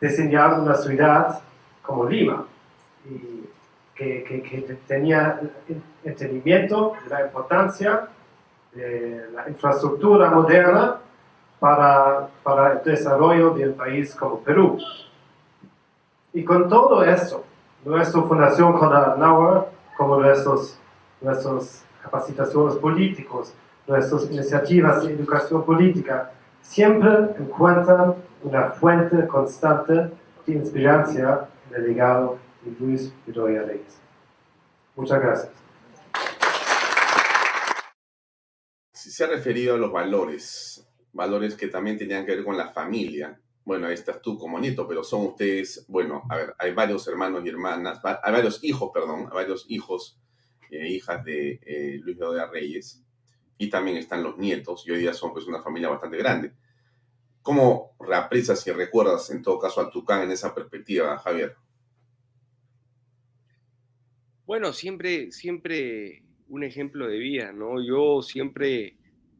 [0.00, 1.40] diseñar una ciudad
[1.80, 2.44] como Lima
[3.04, 3.48] y
[3.94, 5.40] que, tenía
[6.02, 8.08] entendimiento de la importancia
[8.72, 10.96] de la infraestructura moderna
[11.60, 14.78] para, para el desarrollo del país como Perú.
[16.32, 17.44] Y con todo esto,
[17.84, 20.78] nuestra fundación Konrad Adenauer, como nuestros,
[21.20, 23.54] nuestros capacitaciones políticos,
[23.86, 30.10] nuestras iniciativas de educación política, siempre encuentran una fuente constante
[30.46, 32.38] de inspiración delegado
[32.78, 34.00] Luis Bedoya Reyes.
[34.94, 35.52] Muchas gracias.
[38.92, 43.38] Se ha referido a los valores, valores que también tenían que ver con la familia.
[43.64, 47.44] Bueno, ahí estás tú como nieto, pero son ustedes, bueno, a ver, hay varios hermanos
[47.44, 50.18] y hermanas, hay varios hijos, perdón, hay varios hijos
[50.72, 53.04] e hijas de eh, Luis Bedoya Reyes,
[53.58, 56.52] y también están los nietos, y hoy día son pues una familia bastante grande.
[57.42, 61.56] ¿Cómo reapresas y recuerdas en todo caso al Tucán en esa perspectiva, Javier?
[64.46, 67.82] Bueno, siempre, siempre un ejemplo de vida, ¿no?
[67.84, 68.96] Yo siempre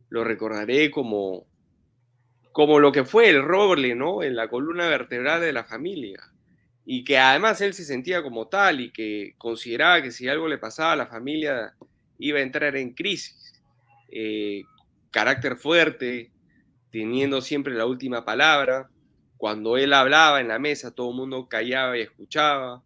[0.08, 1.46] lo recordaré como,
[2.52, 4.22] como lo que fue el roble, ¿no?
[4.22, 6.31] En la columna vertebral de la familia.
[6.84, 10.58] Y que además él se sentía como tal y que consideraba que si algo le
[10.58, 11.74] pasaba a la familia
[12.18, 13.62] iba a entrar en crisis.
[14.10, 14.64] Eh,
[15.10, 16.30] carácter fuerte,
[16.90, 18.90] teniendo siempre la última palabra.
[19.36, 22.82] Cuando él hablaba en la mesa, todo el mundo callaba y escuchaba.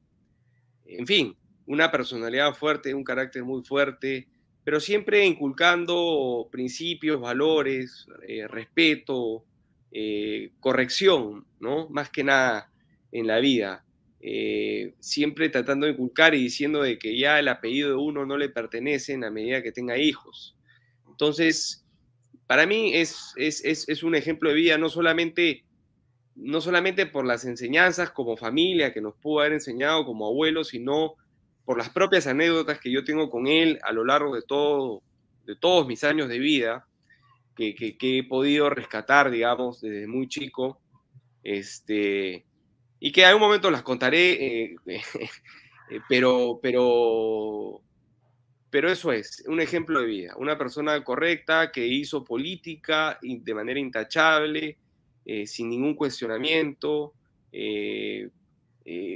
[0.86, 4.28] En fin, una personalidad fuerte, un carácter muy fuerte,
[4.64, 9.44] pero siempre inculcando principios, valores, eh, respeto,
[9.92, 11.88] eh, corrección, ¿no?
[11.88, 12.70] Más que nada
[13.12, 13.84] en la vida.
[14.20, 18.36] Eh, siempre tratando de inculcar y diciendo de que ya el apellido de uno no
[18.38, 20.56] le pertenece a medida que tenga hijos.
[21.06, 21.86] Entonces,
[22.46, 25.64] para mí es, es, es, un ejemplo de vida, no solamente,
[26.34, 31.14] no solamente por las enseñanzas como familia que nos pudo haber enseñado como abuelo, sino
[31.64, 35.02] por las propias anécdotas que yo tengo con él a lo largo de, todo,
[35.44, 36.86] de todos mis años de vida,
[37.56, 40.78] que, que, he podido rescatar, digamos, desde muy chico,
[41.42, 42.44] este,
[43.00, 47.80] y que en algún momento las contaré, eh, eh, pero, pero,
[48.70, 53.78] pero eso es, un ejemplo de vida, una persona correcta que hizo política de manera
[53.78, 54.78] intachable,
[55.24, 57.12] eh, sin ningún cuestionamiento,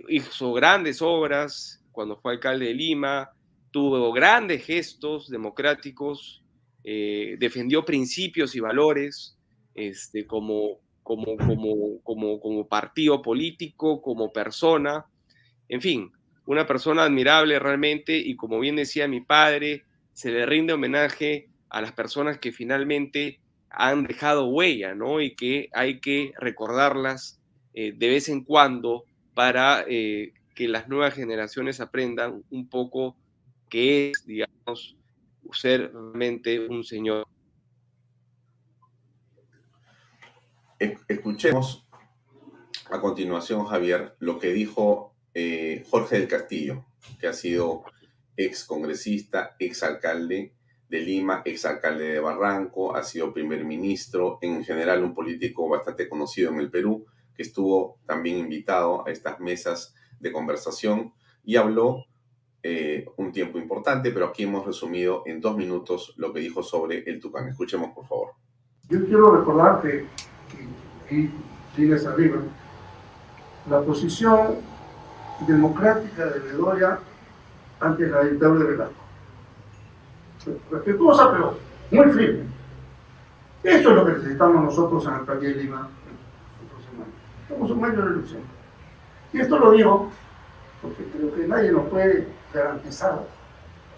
[0.09, 3.31] hizo grandes obras, cuando fue alcalde de Lima,
[3.71, 6.43] tuvo grandes gestos democráticos,
[6.83, 9.37] defendió principios y valores
[9.75, 15.07] este, como, como, como, como, como partido político, como persona,
[15.69, 16.13] en fin,
[16.47, 21.81] una persona admirable realmente y como bien decía mi padre, se le rinde homenaje a
[21.83, 25.21] las personas que finalmente han dejado huella, ¿no?
[25.21, 27.41] Y que hay que recordarlas
[27.75, 29.03] eh, de vez en cuando
[29.35, 33.17] para eh, que las nuevas generaciones aprendan un poco
[33.69, 34.97] qué es, digamos,
[35.51, 37.27] ser realmente un señor.
[40.81, 41.87] Escuchemos
[42.91, 46.87] a continuación, Javier, lo que dijo eh, Jorge del Castillo,
[47.21, 47.83] que ha sido
[48.35, 50.55] ex congresista, ex alcalde
[50.89, 56.09] de Lima, ex alcalde de Barranco, ha sido primer ministro, en general un político bastante
[56.09, 61.13] conocido en el Perú, que estuvo también invitado a estas mesas de conversación
[61.45, 62.07] y habló
[62.63, 67.05] eh, un tiempo importante, pero aquí hemos resumido en dos minutos lo que dijo sobre
[67.07, 67.49] el Tucán.
[67.49, 68.33] Escuchemos, por favor.
[68.89, 69.83] Yo quiero recordar
[71.11, 71.31] y
[71.75, 72.39] sigues arriba,
[73.69, 74.57] la posición
[75.47, 76.99] democrática de Bedoya
[77.81, 78.95] ante la dictadura de Velasco.
[80.71, 81.59] Respetuosa, pero
[81.91, 82.45] muy firme.
[83.63, 85.89] Eso es lo que necesitamos nosotros en la de Lima.
[87.49, 88.43] Somos un medio de elección.
[89.33, 90.11] Y esto lo digo
[90.81, 93.23] porque creo que nadie nos puede garantizar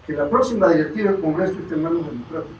[0.05, 2.57] que la próxima directiva del Congreso esté en manos democráticas.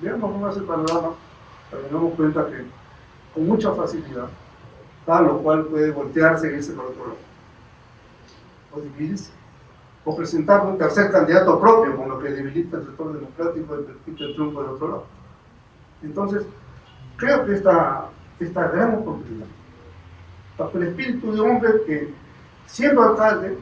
[0.00, 1.10] Veamos cómo hace el panorama
[1.92, 2.64] damos cuenta que
[3.34, 4.28] con mucha facilidad,
[5.06, 7.18] tal lo cual puede voltearse y irse por otro lado.
[8.72, 9.32] O dividirse.
[10.04, 14.24] O presentar un tercer candidato propio, con lo que debilita el sector democrático y permite
[14.24, 15.04] el triunfo del otro lado.
[16.02, 16.46] Entonces,
[17.16, 18.06] creo que esta,
[18.38, 19.46] esta gran oportunidad
[20.60, 22.14] bajo el espíritu de hombre que,
[22.66, 23.58] siendo alcalde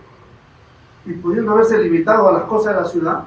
[1.07, 3.25] y pudiendo haberse limitado a las cosas de la ciudad,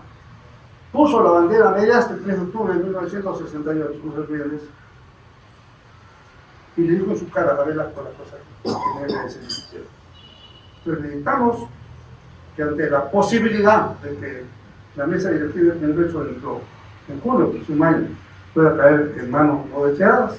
[0.91, 4.81] puso la bandera media hasta el 3 de octubre de 1968, no se
[6.77, 8.13] y le dijo en su cara, a ver las cosas
[8.63, 8.69] que
[10.85, 11.67] Entonces necesitamos
[12.55, 14.43] que ante la posibilidad de que
[14.95, 16.25] la mesa directiva del Congreso
[17.09, 18.07] en julio, próximo año,
[18.53, 20.37] pueda caer en manos no deseadas,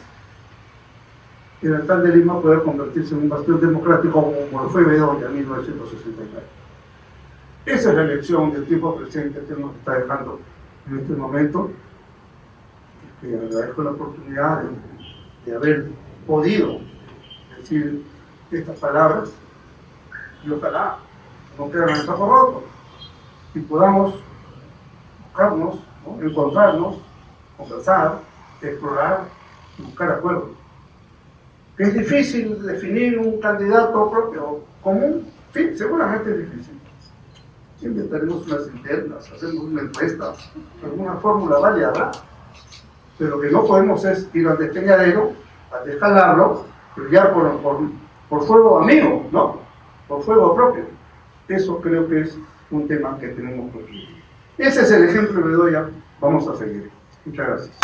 [1.61, 5.27] y el alcalde de Lima puede convertirse en un bastión democrático como lo fue Bedoya
[5.27, 6.62] en 1969.
[7.65, 10.41] Esa es la elección del tipo presidente que nos está dejando
[10.91, 11.71] en este momento.
[13.23, 14.65] Agradezco la oportunidad
[15.47, 15.91] de, haber
[16.27, 16.81] podido
[17.57, 18.05] decir
[18.51, 19.33] estas palabras
[20.45, 20.99] y ojalá
[21.57, 22.65] no queden en el saco roto
[23.55, 24.15] y podamos
[25.25, 25.79] buscarnos,
[26.21, 26.97] encontrarnos,
[27.57, 28.19] conversar,
[28.61, 29.25] explorar
[29.79, 30.51] y buscar acuerdos
[31.77, 35.27] ¿Que es difícil definir un candidato propio común?
[35.55, 36.82] Sí, seguramente es difícil.
[37.83, 40.35] Inventaremos unas internas, hacemos una encuesta,
[40.85, 42.13] alguna fórmula variada,
[43.19, 45.33] pero que no podemos es ir al despeñadero,
[45.73, 46.65] a descalarlo,
[46.95, 47.81] brillar por, por,
[48.29, 49.61] por fuego amigo, ¿no?
[50.07, 50.85] Por fuego propio.
[51.49, 52.39] Eso creo que es
[52.71, 55.75] un tema que tenemos que Ese es el ejemplo que doy,
[56.21, 56.89] vamos a seguir.
[57.25, 57.77] Muchas gracias.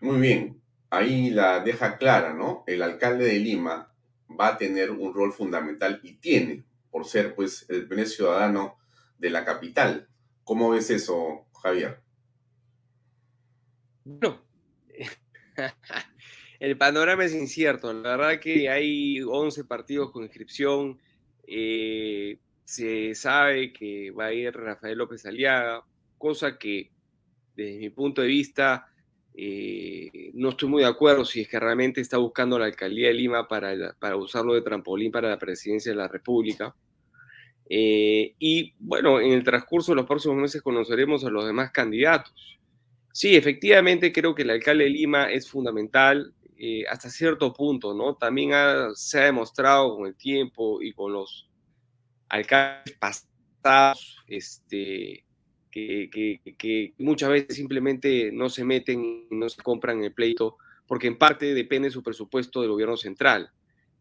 [0.00, 0.60] Muy bien,
[0.90, 2.64] ahí la deja clara, ¿no?
[2.66, 3.92] El alcalde de Lima
[4.28, 8.76] va a tener un rol fundamental y tiene, por ser pues el primer ciudadano
[9.18, 10.08] de la capital.
[10.44, 12.00] ¿Cómo ves eso, Javier?
[14.04, 14.40] Bueno,
[16.60, 17.92] el panorama es incierto.
[17.92, 21.00] La verdad que hay 11 partidos con inscripción.
[21.46, 25.84] Eh, se sabe que va a ir Rafael López Aliaga,
[26.18, 26.90] cosa que
[27.54, 28.86] desde mi punto de vista
[29.38, 33.14] eh, no estoy muy de acuerdo si es que realmente está buscando la alcaldía de
[33.14, 36.74] Lima para, para usarlo de trampolín para la presidencia de la República.
[37.68, 42.58] Eh, y bueno, en el transcurso de los próximos meses conoceremos a los demás candidatos.
[43.12, 48.14] Sí, efectivamente creo que el alcalde de Lima es fundamental eh, hasta cierto punto, ¿no?
[48.16, 48.52] También
[48.94, 51.50] se ha demostrado con el tiempo y con los
[52.30, 55.25] alcaldes pasados, este,
[55.70, 60.56] que, muchas veces simplemente no se meten y no se compran el pleito,
[60.86, 63.50] porque en parte depende su presupuesto del gobierno central.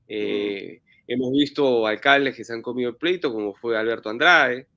[0.07, 4.67] Eh, hemos visto alcaldes que se han comido el pleito, como fue Alberto Andrade,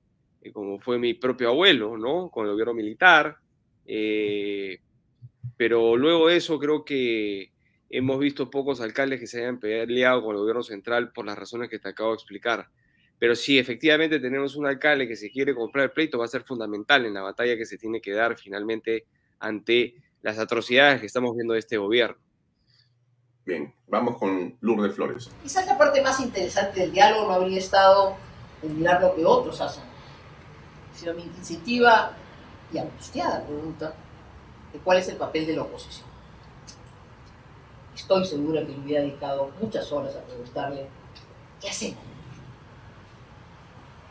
[0.41, 2.29] eh, como fue mi propio abuelo, ¿no?
[2.29, 3.37] Con el gobierno militar.
[3.85, 4.79] Eh,
[5.57, 7.51] pero luego de eso creo que
[7.89, 11.69] hemos visto pocos alcaldes que se hayan peleado con el gobierno central por las razones
[11.69, 12.69] que te acabo de explicar.
[13.19, 16.43] Pero si efectivamente tenemos un alcalde que se quiere comprar el pleito, va a ser
[16.43, 19.05] fundamental en la batalla que se tiene que dar finalmente
[19.39, 22.17] ante las atrocidades que estamos viendo de este gobierno.
[23.45, 25.29] Bien, vamos con Lourdes Flores.
[25.43, 28.15] Quizás la parte más interesante del diálogo no habría estado
[28.61, 29.83] en mirar lo que otros hacen,
[30.93, 32.15] sino mi inquisitiva
[32.71, 33.95] y angustiada pregunta
[34.71, 36.07] de cuál es el papel de la oposición.
[37.95, 40.87] Estoy segura que le hubiera dedicado muchas horas a preguntarle,
[41.59, 42.18] ¿qué hacemos?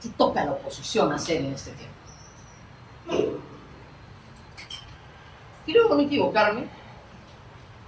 [0.00, 1.94] ¿Qué toca a la oposición hacer en este tiempo?
[5.64, 6.66] Quiero no equivocarme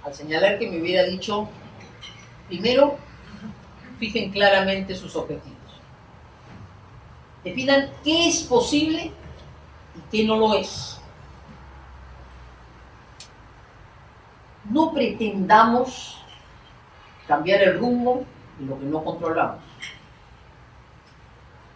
[0.03, 1.47] al señalar que me hubiera dicho,
[2.47, 2.97] primero,
[3.97, 5.57] fijen claramente sus objetivos.
[7.43, 9.11] Definan qué es posible
[9.95, 10.99] y qué no lo es.
[14.65, 16.21] No pretendamos
[17.27, 18.25] cambiar el rumbo
[18.59, 19.70] de lo que no controlamos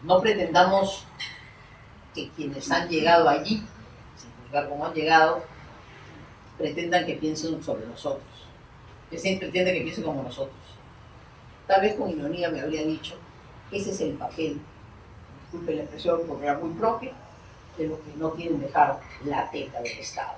[0.06, 1.04] no pretendamos
[2.14, 3.64] que quienes han llegado allí,
[4.16, 5.44] sin juzgar cómo han llegado,
[6.58, 8.24] pretendan que piensen sobre nosotros.
[9.10, 10.56] Que se pretende que piensen como nosotros.
[11.68, 13.16] Tal vez con ironía me habría dicho,
[13.72, 14.62] ese es el papel,
[15.42, 17.12] disculpe la expresión porque era muy propia,
[17.78, 20.38] de los que no quieren dejar la teta del Estado.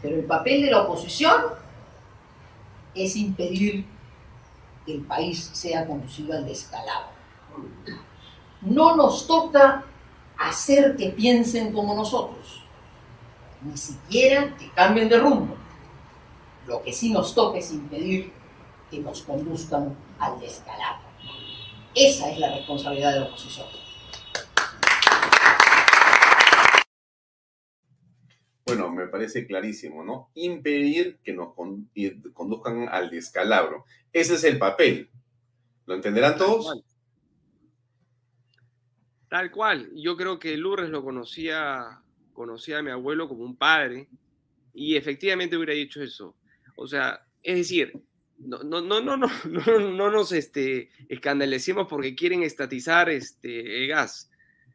[0.00, 1.42] Pero el papel de la oposición
[2.94, 3.84] es impedir
[4.86, 7.16] que el país sea conducido al descalabro
[8.62, 9.84] no nos toca
[10.38, 12.62] hacer que piensen como nosotros,
[13.62, 15.56] ni siquiera que cambien de rumbo.
[16.66, 18.32] Lo que sí nos toca es impedir
[18.90, 21.06] que nos conduzcan al descalabro.
[21.94, 23.66] Esa es la responsabilidad de la oposición.
[28.66, 30.30] Bueno, me parece clarísimo, ¿no?
[30.34, 31.54] Impedir que nos
[32.34, 33.84] conduzcan al descalabro.
[34.12, 35.08] Ese es el papel.
[35.86, 36.82] ¿Lo entenderán todos?
[39.28, 39.90] Tal cual.
[39.94, 42.00] Yo creo que Lourdes lo conocía,
[42.32, 44.08] conocía a mi abuelo como un padre
[44.74, 46.36] y efectivamente hubiera dicho eso.
[46.76, 47.92] O sea, es decir,
[48.38, 49.28] no, no, no, no, no,
[49.80, 54.30] no, nos este, escandalicemos porque quieren estatizar este, gas.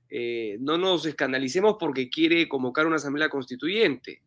[0.10, 4.22] Eh, no nos escandalicemos porque quiere convocar una asamblea constituyente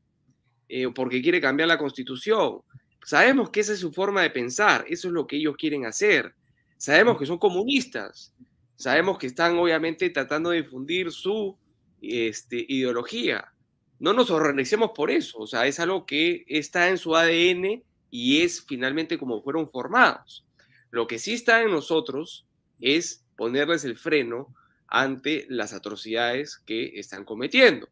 [0.69, 2.63] eh, porque quiere cambiar la constitución.
[3.05, 6.35] Sabemos que esa es su forma de pensar, eso es lo que ellos quieren hacer.
[6.79, 8.35] Sabemos que son comunistas,
[8.77, 11.57] Sabemos que están obviamente tratando de difundir su
[12.01, 13.53] este, ideología.
[13.99, 18.43] No nos organicemos por eso, o sea, es algo que está en su ADN y
[18.43, 20.45] es finalmente como fueron formados.
[20.91, 22.47] Lo que sí está en nosotros
[22.81, 24.55] es ponerles el freno
[24.87, 27.89] ante las atrocidades que están cometiendo.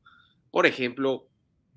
[0.51, 1.27] Por ejemplo,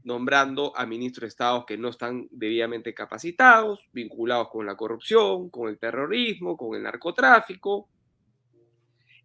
[0.04, 5.68] nombrando a ministros de Estado que no están debidamente capacitados, vinculados con la corrupción, con
[5.68, 7.90] el terrorismo, con el narcotráfico,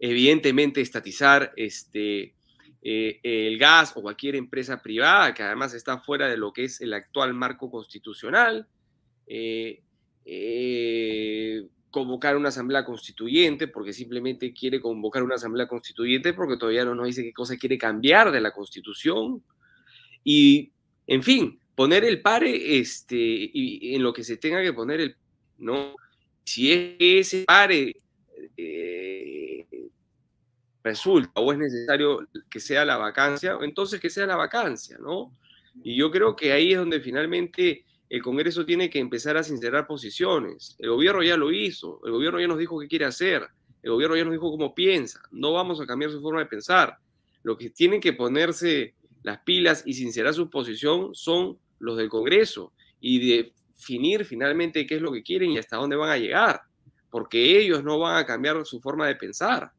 [0.00, 2.34] evidentemente estatizar este,
[2.82, 6.80] eh, el gas o cualquier empresa privada, que además está fuera de lo que es
[6.80, 8.66] el actual marco constitucional,
[9.26, 9.82] eh,
[10.24, 16.94] eh, convocar una asamblea constituyente, porque simplemente quiere convocar una asamblea constituyente, porque todavía no
[16.94, 19.44] nos dice qué cosa quiere cambiar de la constitución,
[20.24, 20.72] y,
[21.06, 25.16] en fin, poner el pare este, y, en lo que se tenga que poner el,
[25.58, 25.94] ¿no?
[26.44, 27.94] Si es ese pare
[30.82, 35.36] resulta o es necesario que sea la vacancia, entonces que sea la vacancia, ¿no?
[35.82, 39.86] Y yo creo que ahí es donde finalmente el Congreso tiene que empezar a sincerar
[39.86, 40.76] posiciones.
[40.78, 43.46] El gobierno ya lo hizo, el gobierno ya nos dijo qué quiere hacer,
[43.82, 46.98] el gobierno ya nos dijo cómo piensa, no vamos a cambiar su forma de pensar.
[47.42, 52.72] Lo que tienen que ponerse las pilas y sincerar su posición son los del Congreso
[53.00, 56.60] y definir finalmente qué es lo que quieren y hasta dónde van a llegar,
[57.10, 59.72] porque ellos no van a cambiar su forma de pensar.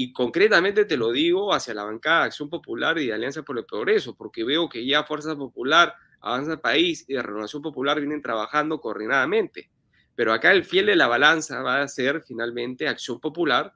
[0.00, 4.14] Y concretamente te lo digo hacia la bancada Acción Popular y Alianza por el Progreso,
[4.14, 9.72] porque veo que ya Fuerza Popular, Avanza País y Renovación Popular vienen trabajando coordinadamente.
[10.14, 13.72] Pero acá el fiel de la balanza va a ser finalmente Acción Popular,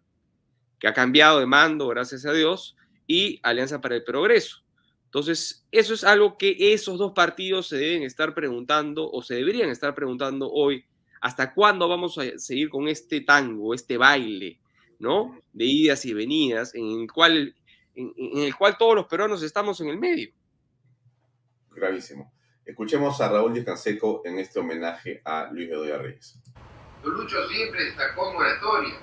[0.79, 4.63] que ha cambiado de mando, gracias a Dios, y Alianza para el Progreso.
[5.07, 9.71] Entonces, eso es algo que esos dos partidos se deben estar preguntando o se deberían
[9.71, 10.85] estar preguntando hoy,
[11.21, 14.62] ¿hasta cuándo vamos a seguir con este tango, este baile?
[15.03, 15.37] ¿No?
[15.53, 17.57] De idas y venidas, en el cual,
[17.97, 20.31] en, el cual todos los peruanos estamos en el medio.
[21.73, 22.33] Gravísimo.
[22.65, 26.39] Escuchemos a Raúl Díaz Canseco en este homenaje a Luis Bedoya Reyes.
[27.03, 28.95] Lucho siempre destacó moratoria,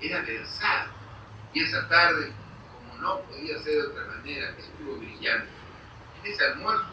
[0.00, 0.90] era pensado,
[1.52, 2.32] y esa tarde,
[2.72, 5.48] como no podía ser de otra manera, estuvo brillante.
[6.24, 6.86] En ese almuerzo,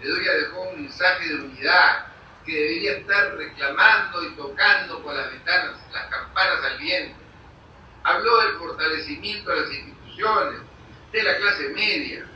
[0.00, 2.06] Bedoya dejó un mensaje de unidad
[2.44, 7.21] que debería estar reclamando y tocando con las ventanas, las campanas al viento
[8.04, 10.60] Habló del fortalecimiento de las instituciones,
[11.12, 12.26] de la clase media,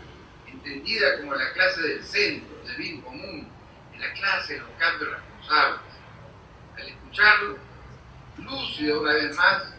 [0.46, 3.48] entendida como la clase del centro, del bien común,
[3.92, 5.80] de la clase de los cambios responsables.
[6.76, 7.58] Al escucharlo,
[8.38, 9.74] lúcido una vez más,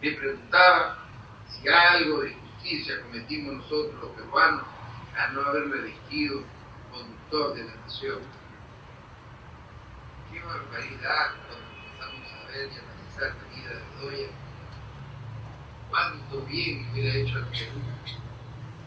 [0.00, 1.06] me preguntaba
[1.48, 4.64] si algo de justicia cometimos nosotros los peruanos
[5.16, 6.42] a no haberme elegido
[6.90, 8.20] conductor de la nación.
[10.32, 14.28] Qué barbaridad cuando empezamos a ver y analizar la vida de Doya
[15.90, 17.82] cuánto bien hubiera hecho el Perú,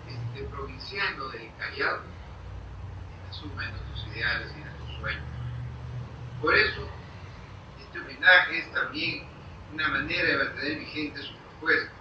[0.08, 5.24] este provinciano del Callao, en la suma de nuestros ideales y de nuestros sueños.
[6.41, 6.88] Por eso,
[7.80, 9.24] este homenaje es también
[9.74, 11.91] una manera de mantener vigente su propuesta,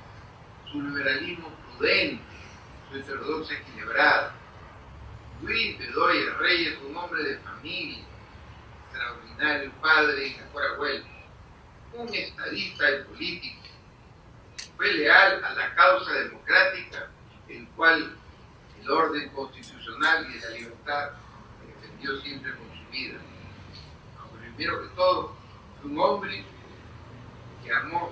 [0.71, 2.23] su liberalismo prudente,
[2.91, 4.35] su heterodoxia equilibrada.
[5.43, 8.05] Luis Bedoya Reyes, un hombre de familia,
[8.85, 11.05] extraordinario padre y mejor abuelo,
[11.95, 13.60] un estadista y político,
[14.81, 17.11] fue leal a la causa democrática,
[17.49, 18.17] el cual
[18.81, 21.11] el orden constitucional y la libertad
[21.67, 23.19] defendió siempre con su vida.
[24.41, 25.37] primero que todo,
[25.83, 26.47] fue un hombre
[27.63, 28.11] que amó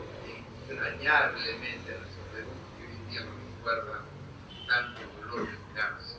[0.68, 4.04] entrañablemente a nuestro Perú, que hoy en día nos recuerda
[4.68, 6.16] tanto dolor y esperanza.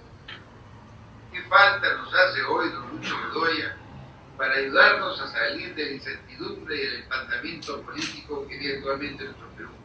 [1.32, 3.78] ¿Qué falta nos hace hoy don Lucho Bedoya
[4.36, 9.48] para ayudarnos a salir de la incertidumbre y el espantamiento político que vive actualmente nuestro
[9.50, 9.79] Perú?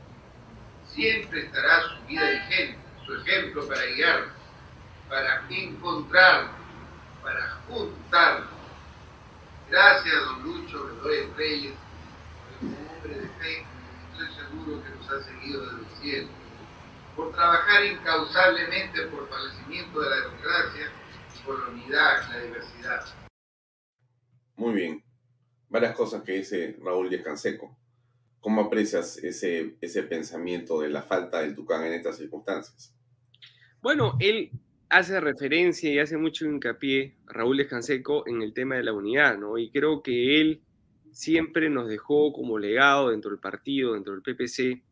[0.94, 4.32] Siempre estará su vida vigente, su ejemplo para guiarnos,
[5.08, 6.54] para encontrarnos,
[7.22, 8.48] para juntarnos.
[9.70, 11.74] Gracias, don Lucho Bedoya Reyes,
[12.60, 13.66] por un hombre de fe,
[14.12, 16.28] estoy seguro que nos ha seguido desde el cielo,
[17.16, 20.92] por trabajar incausablemente por el fallecimiento de la democracia,
[21.44, 23.04] por la unidad la diversidad.
[24.56, 25.04] Muy bien.
[25.68, 27.76] Varias cosas que dice Raúl Díaz Canseco.
[28.44, 32.94] ¿Cómo aprecias ese, ese pensamiento de la falta del Tucán en estas circunstancias?
[33.80, 34.50] Bueno, él
[34.90, 39.56] hace referencia y hace mucho hincapié, Raúl Escanseco, en el tema de la unidad, ¿no?
[39.56, 40.60] Y creo que él
[41.10, 44.82] siempre nos dejó como legado dentro del partido, dentro del PPC,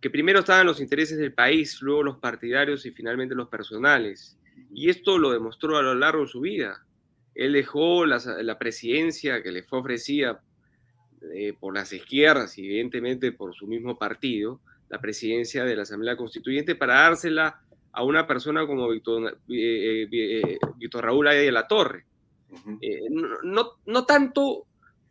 [0.00, 4.36] que primero estaban los intereses del país, luego los partidarios y finalmente los personales.
[4.72, 6.84] Y esto lo demostró a lo largo de su vida.
[7.36, 10.42] Él dejó la, la presidencia que le fue ofrecida
[11.34, 16.16] eh, por las izquierdas y evidentemente por su mismo partido, la presidencia de la Asamblea
[16.16, 17.60] Constituyente para dársela
[17.92, 20.58] a una persona como Víctor, eh, eh,
[20.92, 22.04] Raúl Ayala de la Torre.
[23.42, 24.66] no, no tanto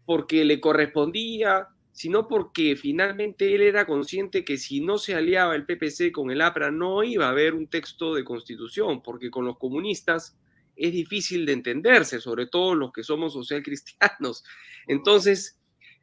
[0.05, 5.65] porque le correspondía, sino porque finalmente él era consciente que si no se aliaba el
[5.65, 9.57] PPC con el APRA no iba a haber un texto de constitución, porque con los
[9.57, 10.37] comunistas
[10.75, 14.43] es difícil de entenderse, sobre todo los que somos social cristianos.
[14.87, 15.57] Entonces,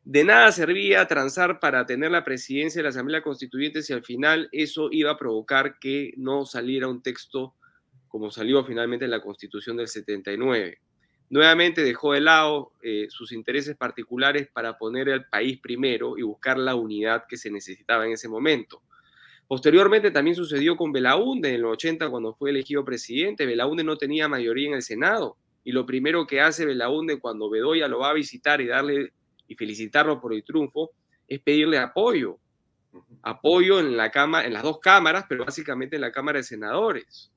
[0.04, 4.48] De nada servía transar para tener la presidencia de la Asamblea Constituyente si al final
[4.50, 7.54] eso iba a provocar que no saliera un texto
[8.08, 10.80] como salió finalmente en la Constitución del 79.
[11.30, 16.58] Nuevamente dejó de lado eh, sus intereses particulares para poner al país primero y buscar
[16.58, 18.82] la unidad que se necesitaba en ese momento.
[19.48, 23.46] Posteriormente también sucedió con Belaunde en los 80 cuando fue elegido presidente.
[23.46, 27.88] Belaunde no tenía mayoría en el Senado y lo primero que hace Belaunde cuando Bedoya
[27.88, 29.12] lo va a visitar y darle
[29.52, 30.92] y felicitarlo por el triunfo,
[31.28, 32.38] es pedirle apoyo.
[33.22, 37.30] Apoyo en, la cama, en las dos cámaras, pero básicamente en la Cámara de Senadores.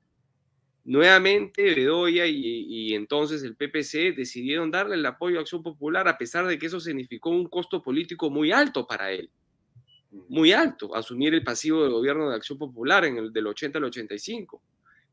[0.85, 6.17] Nuevamente, Bedoya y, y, entonces el PPC decidieron darle el apoyo a Acción Popular, a
[6.17, 9.29] pesar de que eso significó un costo político muy alto para él.
[10.29, 13.85] Muy alto, asumir el pasivo del gobierno de Acción Popular en el del 80 al
[13.85, 14.61] 85.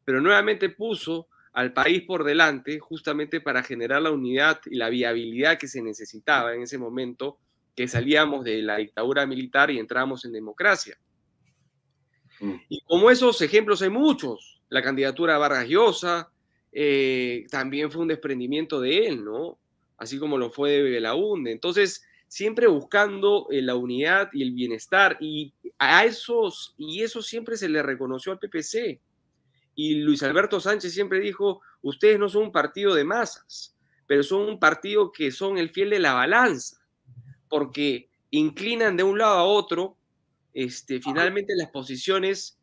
[0.04, 5.58] Pero nuevamente puso al país por delante justamente para generar la unidad y la viabilidad
[5.58, 7.38] que se necesitaba en ese momento
[7.76, 10.96] que salíamos de la dictadura militar y entramos en democracia.
[12.40, 12.54] Mm.
[12.68, 16.32] Y como esos ejemplos hay muchos, la candidatura a Vargas Llosa
[16.72, 19.58] eh, también fue un desprendimiento de él, ¿no?
[19.98, 21.52] Así como lo fue de Belaunde.
[21.52, 27.56] Entonces, siempre buscando eh, la unidad y el bienestar y a esos, y eso siempre
[27.58, 29.00] se le reconoció al PPC
[29.74, 34.48] y Luis Alberto Sánchez siempre dijo, ustedes no son un partido de masas, pero son
[34.48, 36.78] un partido que son el fiel de la balanza,
[37.48, 39.96] porque inclinan de un lado a otro,
[40.54, 42.58] este, finalmente las posiciones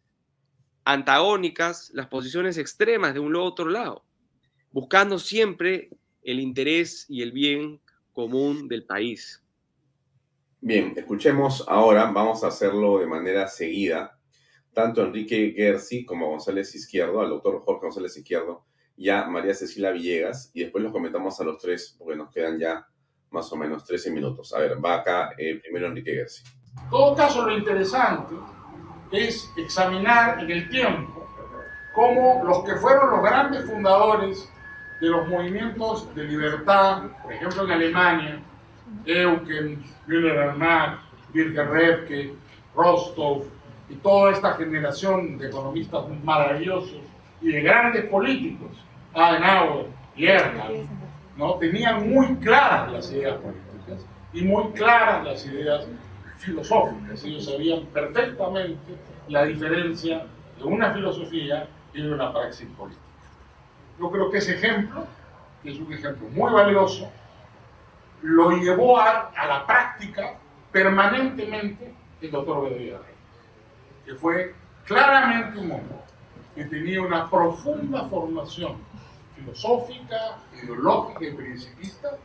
[0.84, 4.06] antagónicas, las posiciones extremas de un lado a otro lado,
[4.72, 5.90] buscando siempre
[6.24, 7.80] el interés y el bien
[8.14, 9.44] común del país.
[10.62, 14.19] Bien, escuchemos ahora, vamos a hacerlo de manera seguida,
[14.74, 18.66] tanto Enrique Gersi como González Izquierdo, al doctor Jorge González Izquierdo
[18.96, 22.60] y a María Cecilia Villegas, y después los comentamos a los tres, porque nos quedan
[22.60, 22.86] ya
[23.32, 24.54] más o menos 13 minutos.
[24.54, 26.44] A ver, va acá eh, primero Enrique Gersi.
[26.84, 28.36] En todo caso, lo interesante
[29.12, 31.28] es examinar en el tiempo
[31.94, 34.50] cómo los que fueron los grandes fundadores
[35.02, 38.44] de los movimientos de libertad, por ejemplo en Alemania,
[39.06, 41.00] Eucken, Müller-Arnach,
[41.34, 42.36] Birger Repke,
[42.76, 43.46] Rostov,
[43.90, 47.00] y toda esta generación de economistas maravillosos
[47.42, 48.70] y de grandes políticos,
[49.14, 50.92] Adenauer y Ernst,
[51.36, 51.56] ¿no?
[51.56, 55.88] tenían muy claras las ideas políticas y muy claras las ideas
[56.38, 57.24] filosóficas.
[57.24, 58.96] Ellos sabían perfectamente
[59.28, 60.26] la diferencia
[60.58, 63.02] de una filosofía y de una praxis política.
[64.00, 65.06] Yo creo que ese ejemplo,
[65.64, 67.10] que es un ejemplo muy valioso,
[68.22, 70.36] lo llevó a, a la práctica
[70.72, 73.00] permanentemente el doctor Bedoya
[74.10, 74.56] que fue
[74.86, 75.98] claramente un hombre
[76.56, 78.78] que tenía una profunda formación
[79.36, 82.18] filosófica, ideológica y principista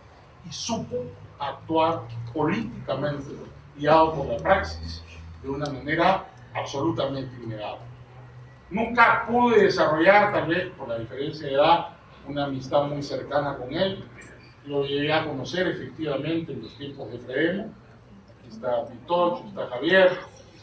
[0.49, 0.97] y supo
[1.39, 2.01] actuar
[2.33, 3.35] políticamente
[3.77, 5.03] guiado por la praxis
[5.43, 6.25] de una manera
[6.55, 7.83] absolutamente innegable.
[8.71, 11.89] Nunca pude desarrollar, tal vez por la diferencia de edad,
[12.27, 14.03] una amistad muy cercana con él.
[14.65, 17.65] Lo llegué a conocer efectivamente en los tiempos de Fredemo.
[18.39, 20.19] Aquí está Vitocho, está Javier,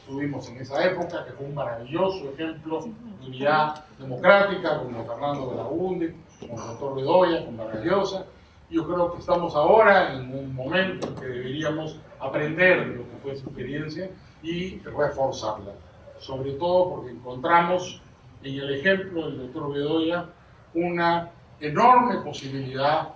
[0.07, 5.55] tuvimos en esa época, que fue un maravilloso ejemplo de unidad democrática, como Fernando de
[5.55, 8.25] la Unde, como el doctor Bedoya, con Vargas
[8.69, 13.17] Yo creo que estamos ahora en un momento en que deberíamos aprender de lo que
[13.21, 14.09] fue su experiencia
[14.43, 15.73] y reforzarla.
[16.19, 18.01] Sobre todo porque encontramos
[18.43, 20.25] en el ejemplo del doctor Bedoya
[20.73, 23.09] una enorme posibilidad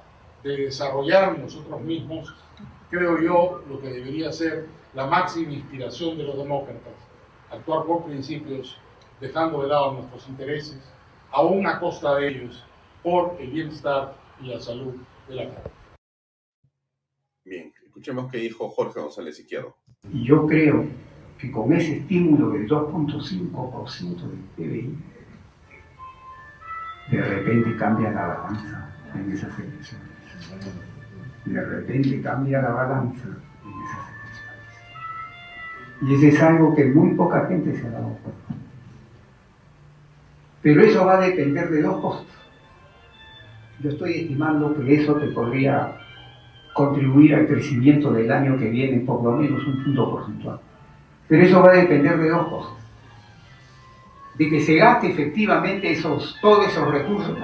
[0.44, 2.34] de desarrollar nosotros mismos,
[2.90, 6.94] creo yo, lo que debería ser la máxima inspiración de los demócratas,
[7.52, 8.80] actuar por principios,
[9.20, 10.80] dejando de lado nuestros intereses,
[11.32, 12.66] aún a costa de ellos,
[13.04, 14.96] por el bienestar y la salud
[15.28, 15.62] de la gente.
[17.44, 19.76] Bien, escuchemos qué dijo Jorge González Izquierdo.
[20.12, 20.86] Y yo creo
[21.38, 24.98] que con ese estímulo del 2.5% del PBI,
[27.12, 30.08] de repente cambia la balanza en esas elecciones.
[31.46, 33.38] De repente cambia la balanza
[36.02, 38.46] y eso es algo que muy poca gente se ha dado cuenta.
[40.62, 42.26] Pero eso va a depender de dos cosas.
[43.82, 45.98] Yo estoy estimando que eso te podría
[46.74, 50.60] contribuir al crecimiento del año que viene por lo menos un punto porcentual.
[51.28, 52.74] Pero eso va a depender de dos cosas.
[54.38, 57.38] De que se gaste efectivamente esos, todos esos recursos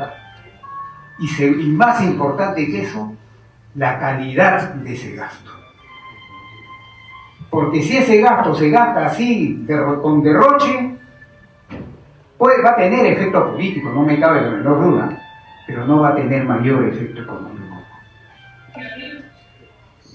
[1.20, 3.14] y más importante que eso,
[3.76, 5.61] la calidad de ese gasto.
[7.52, 9.68] Porque si ese gasto se gasta así,
[10.02, 10.96] con derroche,
[12.38, 15.22] puede, va a tener efecto político, no me cabe la menor duda,
[15.68, 17.76] pero no va a tener mayor efecto económico.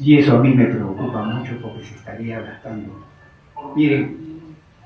[0.01, 3.05] Y eso a mí me preocupa mucho porque se estaría gastando.
[3.75, 4.17] Miren,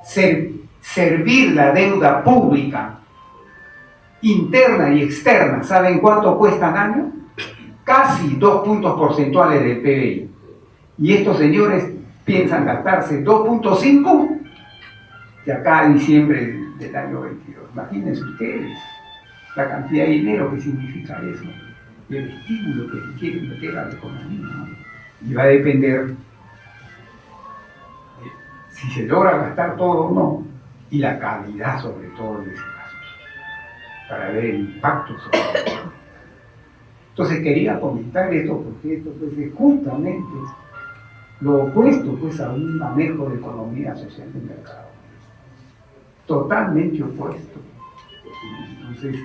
[0.02, 2.98] ser, servir la deuda pública,
[4.22, 7.12] interna y externa, ¿saben cuánto cuesta al año?
[7.84, 10.30] Casi dos puntos porcentuales del PBI.
[10.98, 11.89] Y estos señores
[12.30, 14.40] piensan gastarse 2.5
[15.44, 17.64] de acá a diciembre del año 22.
[17.72, 18.78] Imagínense ustedes
[19.56, 21.44] la cantidad de dinero que significa eso
[22.08, 24.46] y el estímulo que quieren meter a la economía.
[25.26, 26.16] Y va a depender de
[28.68, 30.46] si se logra gastar todo o no
[30.88, 32.98] y la calidad sobre todo de ese gasto
[34.08, 35.92] para ver el impacto sobre la.
[37.08, 40.28] Entonces quería comentar esto porque esto pues, es justamente
[41.40, 44.88] lo opuesto pues, a un manejo de economía social de mercado.
[46.26, 47.58] Totalmente opuesto.
[48.78, 49.16] Entonces,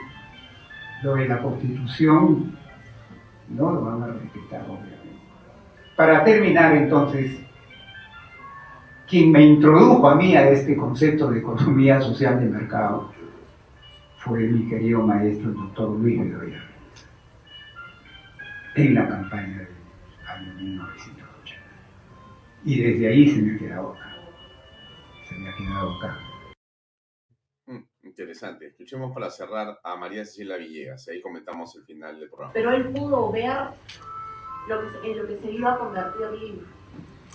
[1.04, 2.58] lo de la constitución
[3.50, 4.96] no lo van a respetar, obviamente.
[5.96, 7.40] Para terminar, entonces,
[9.08, 13.14] quien me introdujo a mí a este concepto de economía social de mercado
[14.18, 16.64] fue mi querido maestro, el doctor Luis Bedoya,
[18.76, 19.68] en la campaña del
[20.28, 21.15] año 1980.
[22.66, 24.18] Y desde ahí se me ha quedado acá.
[25.30, 26.20] Se me ha quedado acá.
[28.02, 28.68] Interesante.
[28.68, 32.54] Escuchemos para cerrar a María Cecilia Villegas y ahí comentamos el final del programa.
[32.54, 33.68] Pero él pudo ver
[34.68, 36.64] lo que, en lo que se iba a convertir Lima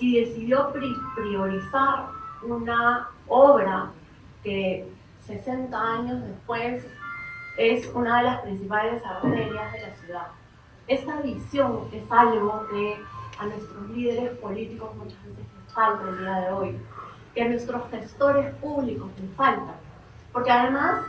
[0.00, 2.06] y decidió priorizar
[2.42, 3.92] una obra
[4.42, 4.88] que
[5.26, 6.84] 60 años después
[7.56, 10.26] es una de las principales arterias de la ciudad.
[10.88, 12.96] Esta visión es algo que
[13.40, 16.76] a nuestros líderes políticos muchas veces les falta el día de hoy,
[17.34, 19.74] que a nuestros gestores públicos les falta
[20.32, 21.02] porque además,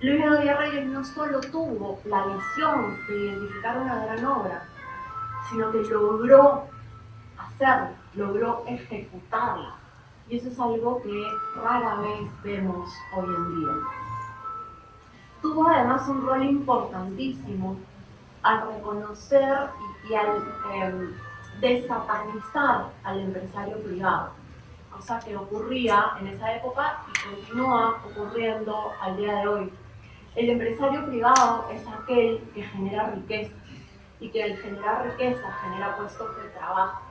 [0.00, 4.68] Luis Bedoya Reyes no solo tuvo la visión de identificar una gran obra,
[5.48, 6.64] sino que logró
[7.38, 9.76] hacerla, logró ejecutarla.
[10.28, 11.24] Y eso es algo que
[11.62, 13.72] rara vez vemos hoy en día.
[15.40, 17.76] Tuvo además un rol importantísimo
[18.42, 19.68] al reconocer
[20.10, 20.36] y, al
[20.74, 21.14] em,
[21.60, 24.32] desatanizar al empresario privado
[24.96, 29.72] cosa que ocurría en esa época y continúa ocurriendo al día de hoy.
[30.34, 33.54] El empresario privado es aquel que genera riqueza
[34.20, 37.02] y que al generar riqueza genera puestos de trabajo.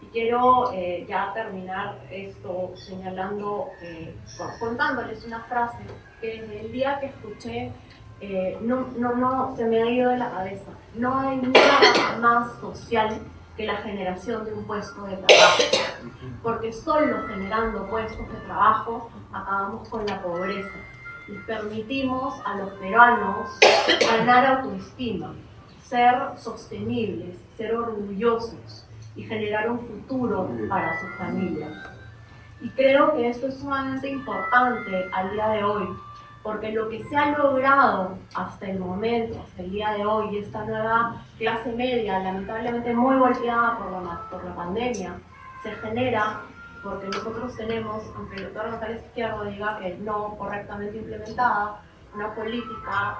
[0.00, 4.16] Y quiero eh, ya terminar esto señalando, eh,
[4.58, 5.78] contándoles una frase
[6.20, 7.72] que desde el día que escuché
[8.20, 10.70] eh, no, no, no se me ha ido de la cabeza.
[10.94, 13.20] No hay nada más social
[13.58, 15.62] que la generación de un puesto de trabajo.
[16.42, 20.78] Porque solo generando puestos de trabajo acabamos con la pobreza.
[21.26, 23.50] y permitimos a los peruanos
[24.00, 25.34] ganar autoestima,
[25.82, 31.74] ser sostenibles, ser orgullosos y generar un futuro para sus familias.
[32.62, 35.88] Y creo que esto es sumamente importante al día de hoy,
[36.48, 40.64] porque lo que se ha logrado hasta el momento, hasta el día de hoy, esta
[40.64, 45.12] nueva clase media, lamentablemente muy golpeada por la, pandemia,
[45.62, 46.40] se genera
[46.82, 51.82] porque nosotros tenemos, aunque el doctor Natalia Izquierdo diga que no correctamente implementada,
[52.14, 53.18] una política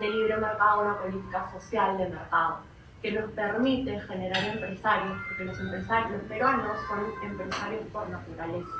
[0.00, 2.60] de libre mercado, una política social de mercado,
[3.02, 8.76] que nos permite generar empresarios, porque los empresarios, los peruanos son empresarios por naturaleza,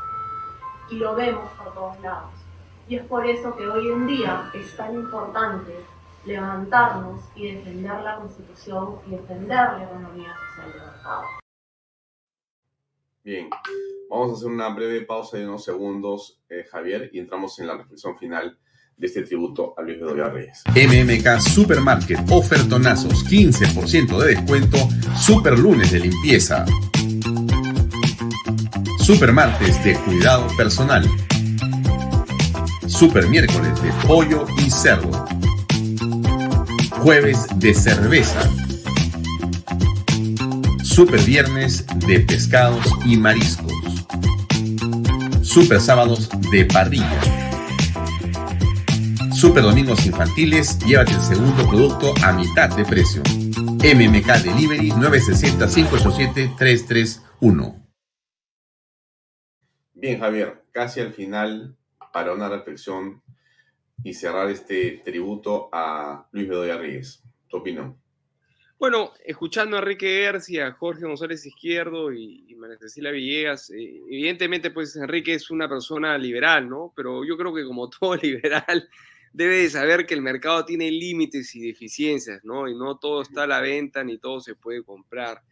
[0.88, 2.43] y lo vemos por todos lados
[2.88, 5.72] y es por eso que hoy en día es tan importante
[6.26, 11.22] levantarnos y defender la Constitución y defender la economía social del mercado.
[13.22, 13.48] Bien,
[14.10, 17.76] vamos a hacer una breve pausa de unos segundos, eh, Javier, y entramos en la
[17.76, 18.58] reflexión final
[18.96, 20.62] de este tributo a Luis Bedoya Reyes.
[20.68, 24.76] MMK Supermarket, ofertonazos, 15% de descuento,
[25.16, 26.64] super lunes de limpieza.
[28.98, 31.04] Supermartes de cuidado personal,
[32.86, 35.26] Super miércoles de pollo y cerdo.
[37.00, 38.42] Jueves de cerveza.
[40.82, 43.72] Super viernes de pescados y mariscos.
[45.42, 47.20] Super sábados de parrilla.
[49.32, 53.22] Super domingos infantiles, llévate el segundo producto a mitad de precio.
[53.82, 57.80] MMK Delivery 960-587-331.
[59.94, 61.76] Bien, Javier, casi al final
[62.14, 63.20] para una reflexión
[64.04, 67.24] y cerrar este tributo a Luis Bedoya Ríguez.
[67.48, 67.98] ¿Tu opinión?
[68.78, 74.94] Bueno, escuchando a Enrique García, Jorge González Izquierdo y, María Cecilia Villegas, eh, evidentemente pues
[74.94, 76.92] Enrique es una persona liberal, ¿no?
[76.94, 78.88] Pero yo creo que como todo liberal
[79.32, 82.68] debe de saber que el mercado tiene límites y deficiencias, ¿no?
[82.68, 85.42] Y no todo está a la venta ni todo se puede comprar.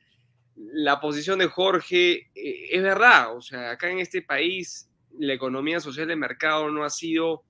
[0.55, 4.89] La posición de Jorge eh, es verdad, o sea, acá en este país
[5.19, 7.45] la economía social de mercado no ha sido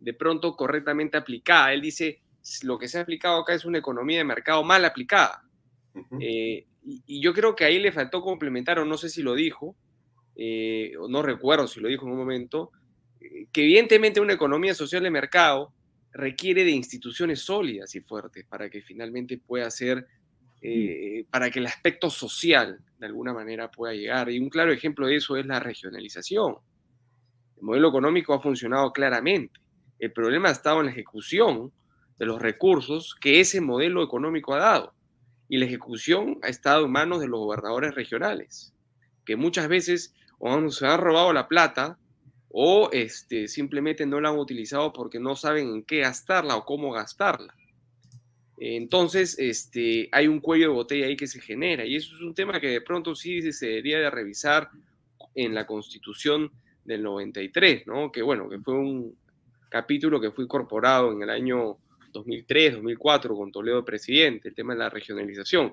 [0.00, 1.72] de pronto correctamente aplicada.
[1.72, 2.20] Él dice,
[2.62, 5.42] lo que se ha aplicado acá es una economía de mercado mal aplicada.
[6.20, 9.76] Eh, y, yo creo que ahí le faltó complementar, o no sé si lo dijo,
[10.36, 12.70] eh, o no recuerdo si lo dijo en un momento,
[13.20, 15.72] eh, que evidentemente una economía social de mercado
[16.12, 20.06] requiere de instituciones sólidas y fuertes para que finalmente pueda ser,
[21.30, 24.30] para que el aspecto social de alguna manera pueda llegar.
[24.30, 26.56] Y un claro ejemplo de eso es la regionalización.
[27.64, 29.58] El modelo económico ha funcionado claramente.
[29.98, 31.72] El problema ha estado en la ejecución
[32.18, 34.92] de los recursos que ese modelo económico ha dado.
[35.48, 38.74] Y la ejecución ha estado en manos de los gobernadores regionales,
[39.24, 41.98] que muchas veces o se han robado la plata
[42.50, 46.92] o este, simplemente no la han utilizado porque no saben en qué gastarla o cómo
[46.92, 47.54] gastarla.
[48.58, 52.34] Entonces, este, hay un cuello de botella ahí que se genera y eso es un
[52.34, 54.68] tema que de pronto sí se debería de revisar
[55.34, 56.52] en la constitución
[56.84, 58.10] del 93, ¿no?
[58.12, 59.16] Que bueno, que fue un
[59.68, 61.78] capítulo que fue incorporado en el año
[62.12, 65.72] 2003, 2004 con Toledo presidente, el tema de la regionalización.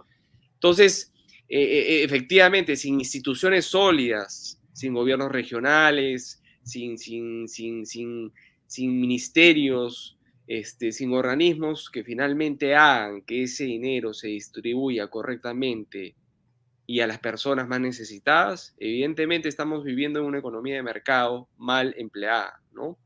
[0.56, 1.14] Entonces,
[1.48, 8.32] eh, eh, efectivamente, sin instituciones sólidas, sin gobiernos regionales, sin, sin, sin, sin,
[8.66, 16.16] sin ministerios, este, sin organismos que finalmente hagan que ese dinero se distribuya correctamente
[16.92, 21.96] y a las personas más necesitadas, evidentemente estamos viviendo en una economía de mercado mal
[21.98, 22.98] empleada, ¿no?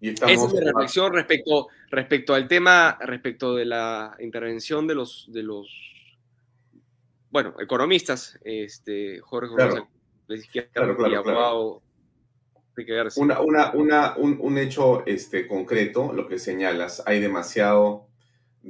[0.00, 5.42] Esa es mi reflexión respecto, respecto al tema, respecto de la intervención de los, de
[5.42, 5.68] los
[7.28, 9.88] bueno, economistas, este, Jorge claro.
[11.24, 11.82] claro,
[13.16, 18.07] Una, una, una, un, un, hecho este, concreto, lo que señalas, hay demasiado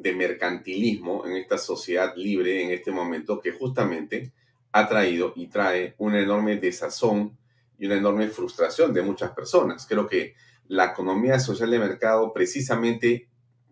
[0.03, 4.33] de mercantilismo en esta sociedad libre en este momento que justamente
[4.73, 7.37] ha traído y trae una enorme desazón
[7.79, 9.87] y una enorme frustración de muchas personas.
[9.87, 10.35] Creo que
[10.69, 13.29] la economía social de mercado precisamente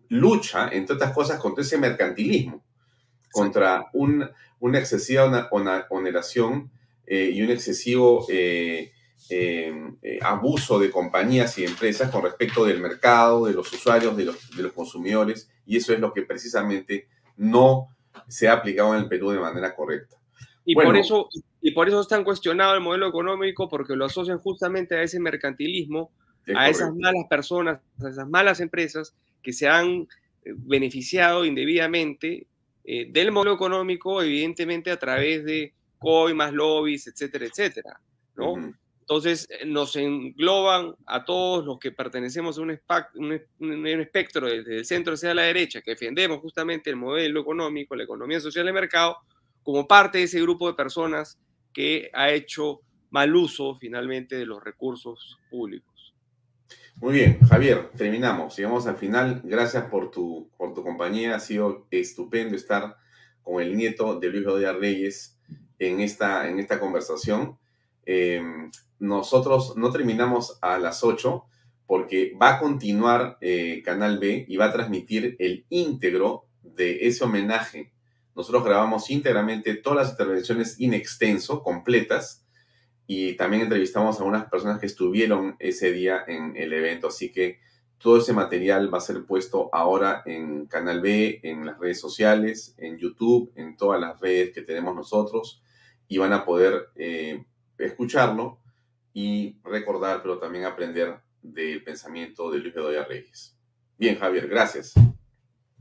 [0.09, 2.63] lucha, entre otras cosas, contra ese mercantilismo,
[3.31, 5.47] contra un, una excesiva
[5.89, 6.71] oneración
[7.05, 8.91] eh, y un excesivo eh,
[9.29, 14.55] eh, abuso de compañías y empresas con respecto del mercado, de los usuarios, de los,
[14.55, 17.95] de los consumidores, y eso es lo que precisamente no
[18.27, 20.17] se ha aplicado en el Perú de manera correcta.
[20.65, 21.29] Y, por eso,
[21.61, 26.11] y por eso están cuestionado el modelo económico, porque lo asocian justamente a ese mercantilismo
[26.55, 30.07] a esas malas personas, a esas malas empresas que se han
[30.43, 32.47] eh, beneficiado indebidamente
[32.83, 37.99] eh, del modelo económico, evidentemente a través de coimas, lobbies, etcétera, etcétera,
[38.35, 38.73] ¿no?
[39.09, 42.71] Entonces eh, nos engloban a todos los que pertenecemos a un,
[44.01, 48.41] espectro desde el centro hacia la derecha, que defendemos justamente el modelo económico, la economía
[48.41, 49.15] social de mercado,
[49.63, 51.39] como parte de ese grupo de personas
[51.73, 56.13] que ha hecho mal uso finalmente de los recursos públicos.
[56.97, 58.57] Muy bien, Javier, terminamos.
[58.57, 59.39] Llegamos al final.
[59.45, 61.33] Gracias por tu, por tu compañía.
[61.33, 62.97] Ha sido estupendo estar
[63.41, 65.39] con el nieto de Luis Rodríguez Reyes
[65.79, 67.57] en esta, en esta conversación.
[68.09, 68.41] Eh,
[68.99, 71.43] nosotros no terminamos a las 8
[71.85, 77.25] porque va a continuar eh, Canal B y va a transmitir el íntegro de ese
[77.25, 77.91] homenaje.
[78.33, 82.45] Nosotros grabamos íntegramente todas las intervenciones in extenso, completas,
[83.07, 87.59] y también entrevistamos a unas personas que estuvieron ese día en el evento, así que
[87.97, 92.75] todo ese material va a ser puesto ahora en Canal B, en las redes sociales,
[92.77, 95.63] en YouTube, en todas las redes que tenemos nosotros
[96.07, 97.43] y van a poder eh,
[97.77, 98.59] escucharlo
[99.13, 103.57] y recordar, pero también aprender del pensamiento de Luis Bedoya Reyes.
[103.97, 104.93] Bien, Javier, gracias.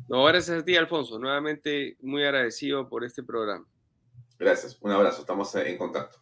[0.08, 1.18] No, gracias a ti, Alfonso.
[1.18, 3.66] Nuevamente muy agradecido por este programa.
[4.38, 6.18] Gracias, un abrazo, estamos en contacto.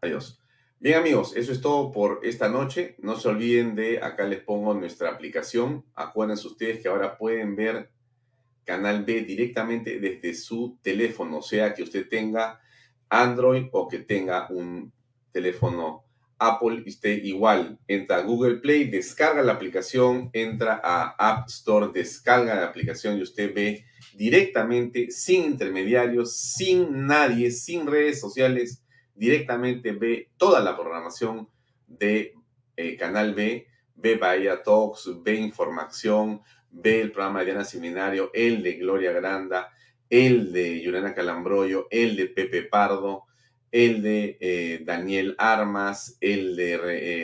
[0.00, 0.40] Adiós.
[0.78, 2.96] Bien amigos, eso es todo por esta noche.
[3.00, 5.84] No se olviden de, acá les pongo nuestra aplicación.
[5.94, 7.90] Acuérdense ustedes que ahora pueden ver
[8.64, 12.60] Canal B directamente desde su teléfono, sea que usted tenga
[13.10, 14.92] Android o que tenga un
[15.32, 16.04] teléfono
[16.40, 22.54] Apple, usted igual entra a Google Play, descarga la aplicación, entra a App Store, descarga
[22.54, 23.84] la aplicación y usted ve
[24.14, 28.82] directamente, sin intermediarios, sin nadie, sin redes sociales,
[29.14, 31.48] directamente ve toda la programación
[31.86, 32.32] de
[32.76, 36.40] eh, Canal B, ve Bahía Talks, ve Información,
[36.70, 39.70] ve el programa de Diana Seminario, el de Gloria Granda,
[40.10, 43.24] el de Yurena Calambroyo, el de Pepe Pardo,
[43.70, 46.74] el de eh, Daniel Armas, el de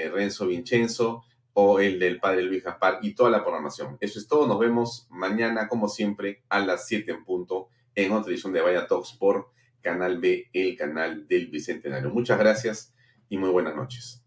[0.04, 3.96] eh, Renzo Vincenzo o el del padre Luis Gaspar y toda la programación.
[4.00, 4.46] Eso es todo.
[4.46, 8.86] Nos vemos mañana, como siempre, a las 7 en punto en otra edición de Vaya
[8.86, 12.10] Talks por Canal B, el canal del Bicentenario.
[12.10, 12.94] Muchas gracias
[13.28, 14.22] y muy buenas noches.